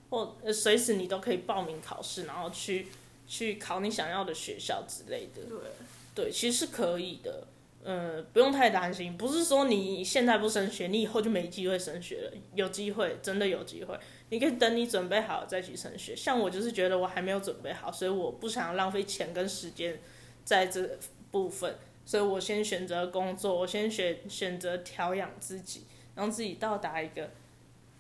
[0.10, 2.88] 或随时你都可以报名考试，然后去
[3.28, 5.44] 去考你想要的学校之类的。
[5.44, 7.48] 对，对，其实是可以的。
[7.84, 13.98] 嗯，不用太担心，不是说你现在不升学，你以后就没机会升学了，有机会，真的有机会。
[14.30, 16.16] 你可以等你准备好再去升学。
[16.16, 20.00] 像我就是觉得我还没有准备好，所以我不想浪费钱跟时间
[20.46, 20.88] 在这
[21.32, 25.86] 部分，所以我先选择工作，我先选选择调养自己，
[26.16, 27.32] 让自己到达一个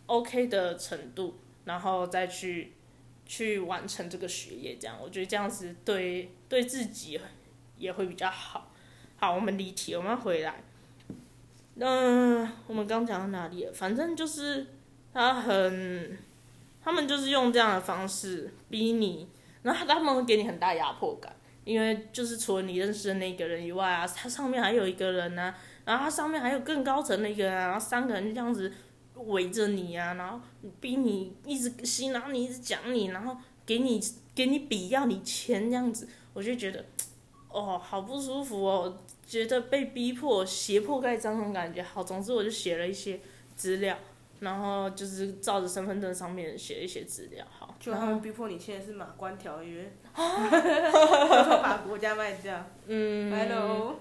[0.07, 2.73] OK 的程度，然后再去
[3.25, 4.77] 去完成这个学业。
[4.79, 7.19] 这样，我觉得这样子对对自己
[7.77, 8.71] 也会比较好。
[9.17, 10.63] 好，我们离题，我们要回来。
[11.75, 13.71] 嗯，我们刚讲到哪里了？
[13.71, 14.67] 反正就是
[15.13, 16.17] 他很，
[16.83, 19.27] 他们就是用这样的方式逼你，
[19.61, 21.33] 然后他们会给你很大压迫感。
[21.71, 25.53] 因为就是除了你认识的那个人以外啊，它上面还有一个人呢、
[25.85, 28.71] 然后它上面还有更高层的一个人啊，然后三个人就这样子
[29.15, 30.39] 围着你啊，然后
[30.79, 34.01] 逼你一直洗脑你，一直讲你，然后给你
[34.35, 36.83] 给你笔要你签这样子，我就觉得，
[37.49, 41.81] 哦，好不舒服哦，觉得被逼迫、胁迫盖章那种感觉。
[41.81, 43.19] 好，总之我就写了一些
[43.55, 43.97] 资料，
[44.41, 47.45] 然后就是照着身份证上面写一些资料。
[47.57, 50.21] 好，就他们逼迫你签的是马关条约， 偷
[51.61, 52.65] 把国家卖掉。
[52.87, 53.99] 嗯 Hello，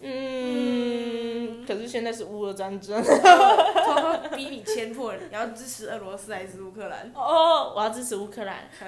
[0.00, 3.00] 嗯，可是现在是乌俄战争。
[3.04, 7.12] 偷偷逼你签破，你要支持俄罗斯还是乌克兰？
[7.14, 8.68] 哦，我要支持乌克兰。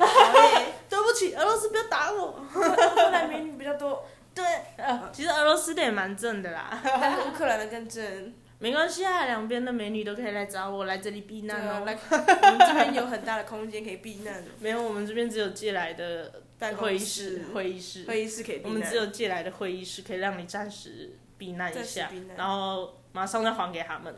[0.89, 2.41] 对不起，俄罗斯不要打我。
[2.41, 4.03] 乌克兰美女比较多，
[4.35, 4.43] 对，
[4.79, 6.81] 呃，其实俄罗斯的也蛮正的啦。
[6.83, 8.33] 但是乌克兰的更正。
[8.59, 16.43] 没关系啊，两边的美女都可以来找我，来这里避对难哦。， 我们这边有很大的空间可以避难，没有，我们这边只有借来的
[16.77, 17.05] 会议室
[17.39, 18.05] 室，会议室。
[18.05, 18.73] 会议室可以避难。
[18.73, 24.15] 我们只有借来的会议室，可以让你暂时避难一下然后马上再还给他们。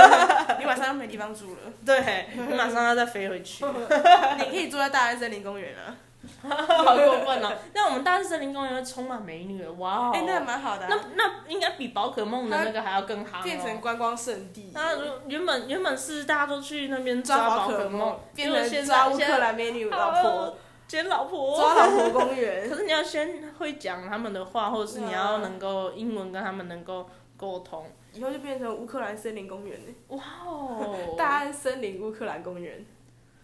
[0.58, 3.64] 你晚上没地方住了，对，你马上要再飞回去，
[4.38, 5.96] 你可以住在大安森林公园啊。
[6.42, 7.52] 好过分哦！
[7.74, 10.12] 那我们大安森林公园会充满美女，哇哦！
[10.14, 13.42] 哎，那蛮好的啊，那那应该比宝可梦的那个还要更好、哦。
[13.42, 14.92] 变成观光圣地，那
[15.26, 20.56] 原本原本是大家都去那边抓宝宝可梦，变成抓乌克兰美女老婆，
[20.86, 22.76] 捡老婆，抓老婆公园可。
[22.76, 27.86] 是你要先会讲他们的话，或者是你要能够英文跟他们能够沟通。
[28.12, 30.96] 以后就变成乌克兰森林公园呢，哇哦！
[31.16, 32.84] 大安森林乌克兰公园，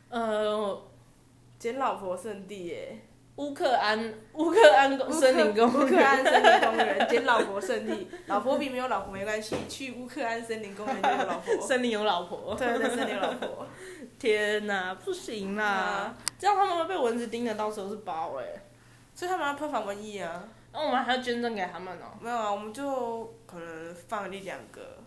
[0.09, 0.83] 呃，
[1.59, 2.99] 捡老婆圣地耶，
[3.37, 12.55] 乌克兰乌克兰公森林公乌克兰园，森林公园，捡 老婆圣地，老婆比没有老婆没关系，去乌克兰森林公园就有老婆， 森林有老婆。
[12.55, 13.67] 对对，森林有老婆，
[14.19, 15.65] 天哪，不行啦！
[15.65, 16.17] 啊。
[16.39, 18.45] 这样他们会被蚊子叮的，到时候是包哎、
[19.15, 25.06] 所以他们要喷防蚊液啊，那我们还要捐赠给他们哦、没有啊，我们就可能放一两个，那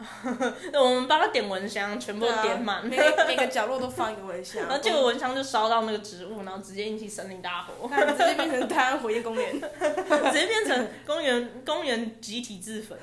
[0.74, 2.84] 我们帮他点蚊香，全部点满。
[2.86, 2.96] 每
[3.26, 12.98] 每个角落都放一个蚊香， 然后结果蚊香就烧到那个植物，然后直接引起森林大火，那直接变成大安火焰公园， 直接变成公园公园集体自焚，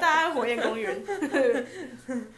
[0.00, 1.02] 大安火焰公园，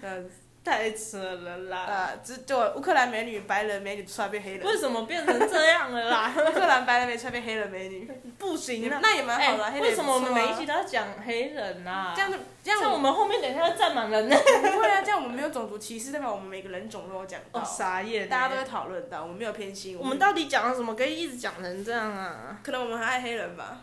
[0.03, 0.25] 呃
[0.63, 1.79] 太扯了啦！
[1.79, 6.33] 啊，这就乌克兰美女、白人美女突然变黑人，为什么变成这样了啦？
[6.37, 8.99] 乌克兰白人美女突然变黑人美女，不行啊！
[9.03, 12.13] 那也蛮好的为什么我们每一集都要讲黑人啊？
[12.15, 12.31] 这样
[12.63, 14.37] 这样像我们后面等一下要站满人呢。
[14.37, 18.29] 不会啊，这样我们没有种族歧视，代表我们每个人种都有讲到， 哦，傻眼欸！
[18.29, 19.97] 大家都会讨论到，我们没有偏心。
[19.99, 20.95] 我们到底讲了什么？
[20.95, 22.59] 可以一直讲成这样啊？
[22.63, 23.79] 可能我们很爱黑人吧，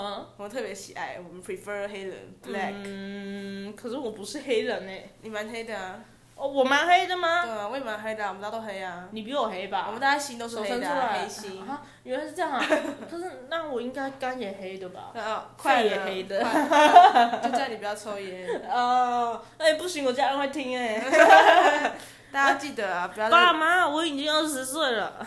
[0.00, 0.26] 啊？
[0.36, 5.04] 我们特别喜爱，我们 prefer 黑人 black，、嗯，可是我不是黑人哎。
[5.22, 6.00] 你蛮黑的啊，
[6.34, 7.60] 哦，我蛮黑的吗对吗？
[7.62, 9.84] 啊，我也蛮黑的啊、我们大家都黑啊，你比我黑吧？
[9.88, 11.60] 我们大家心都是手黑的、黑心。
[11.68, 12.64] 啊，原来是这样啊！
[13.10, 15.12] 可是那我应该肝也黑的吧？
[15.20, 18.48] 啊，快肺也黑的快 就叫你不要抽烟。
[18.70, 21.92] 哦，哎、不行，我家人会听哎、
[22.32, 25.24] 大家记得啊，不要爸妈，我已经二十岁了，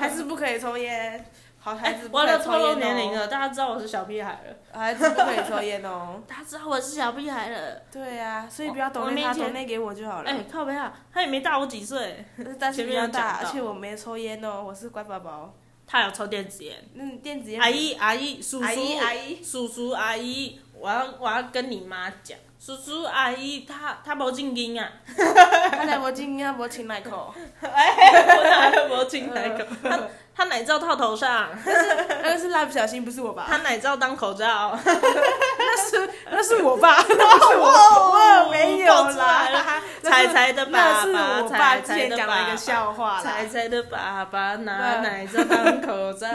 [0.00, 1.22] 还是不可以抽烟，
[1.64, 6.20] 好孩子不我可以抽要透露烟哦，年龄了，大家知道我是小屁孩了，孩子不可以抽烟哦。
[6.28, 7.80] 大家知道我是小屁孩了。
[7.90, 10.30] 对啊、所以不要抖内他，抖内给我就好了。
[10.30, 12.22] 哎、靠背啊，他也没大我几岁，
[12.60, 15.54] 但是前面有比较大，而且我没抽烟哦，我是乖宝宝。
[15.86, 16.76] 他有抽电子烟。
[16.94, 17.58] 嗯，电子烟。
[17.58, 27.96] 阿姨，阿姨，叔叔，阿姨阿姨叔叔，阿姨，我要我要跟你妈讲，叔叔阿姨，他他无正经啊， 他才无进啊，无亲奶口，哎，
[28.36, 29.64] 我哪有无亲奶口？
[29.82, 30.00] 他
[30.36, 33.44] 他奶罩套头上， 那个是蜡笔小新，不是我吧？
[33.48, 39.80] 他奶罩当口罩， 那是那是我爸，那是我，我没有啦。
[40.02, 43.46] 彩彩的爸爸，我爸彩彩的之前讲的一个爸笑话彩。
[43.46, 46.26] 彩的爸爸拿奶罩当口罩，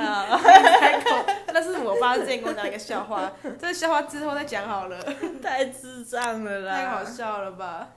[0.42, 4.98] 开口，那是我爸之前跟我讲的一个笑话，这个笑话之后再讲好了，
[5.44, 6.76] 太智障了啦！
[6.76, 7.90] 太好笑了吧？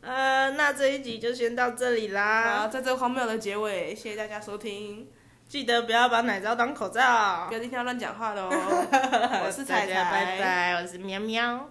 [0.00, 5.08] 呃，那这一集就先到这里好，啦，在这荒谬的结尾，谢谢大家收听，
[5.48, 7.54] 记得不要把奶罩当口罩不。
[7.54, 8.50] 要今天乱讲话喽。
[9.44, 11.66] 我是彩彩拜，拜，我是喵喵。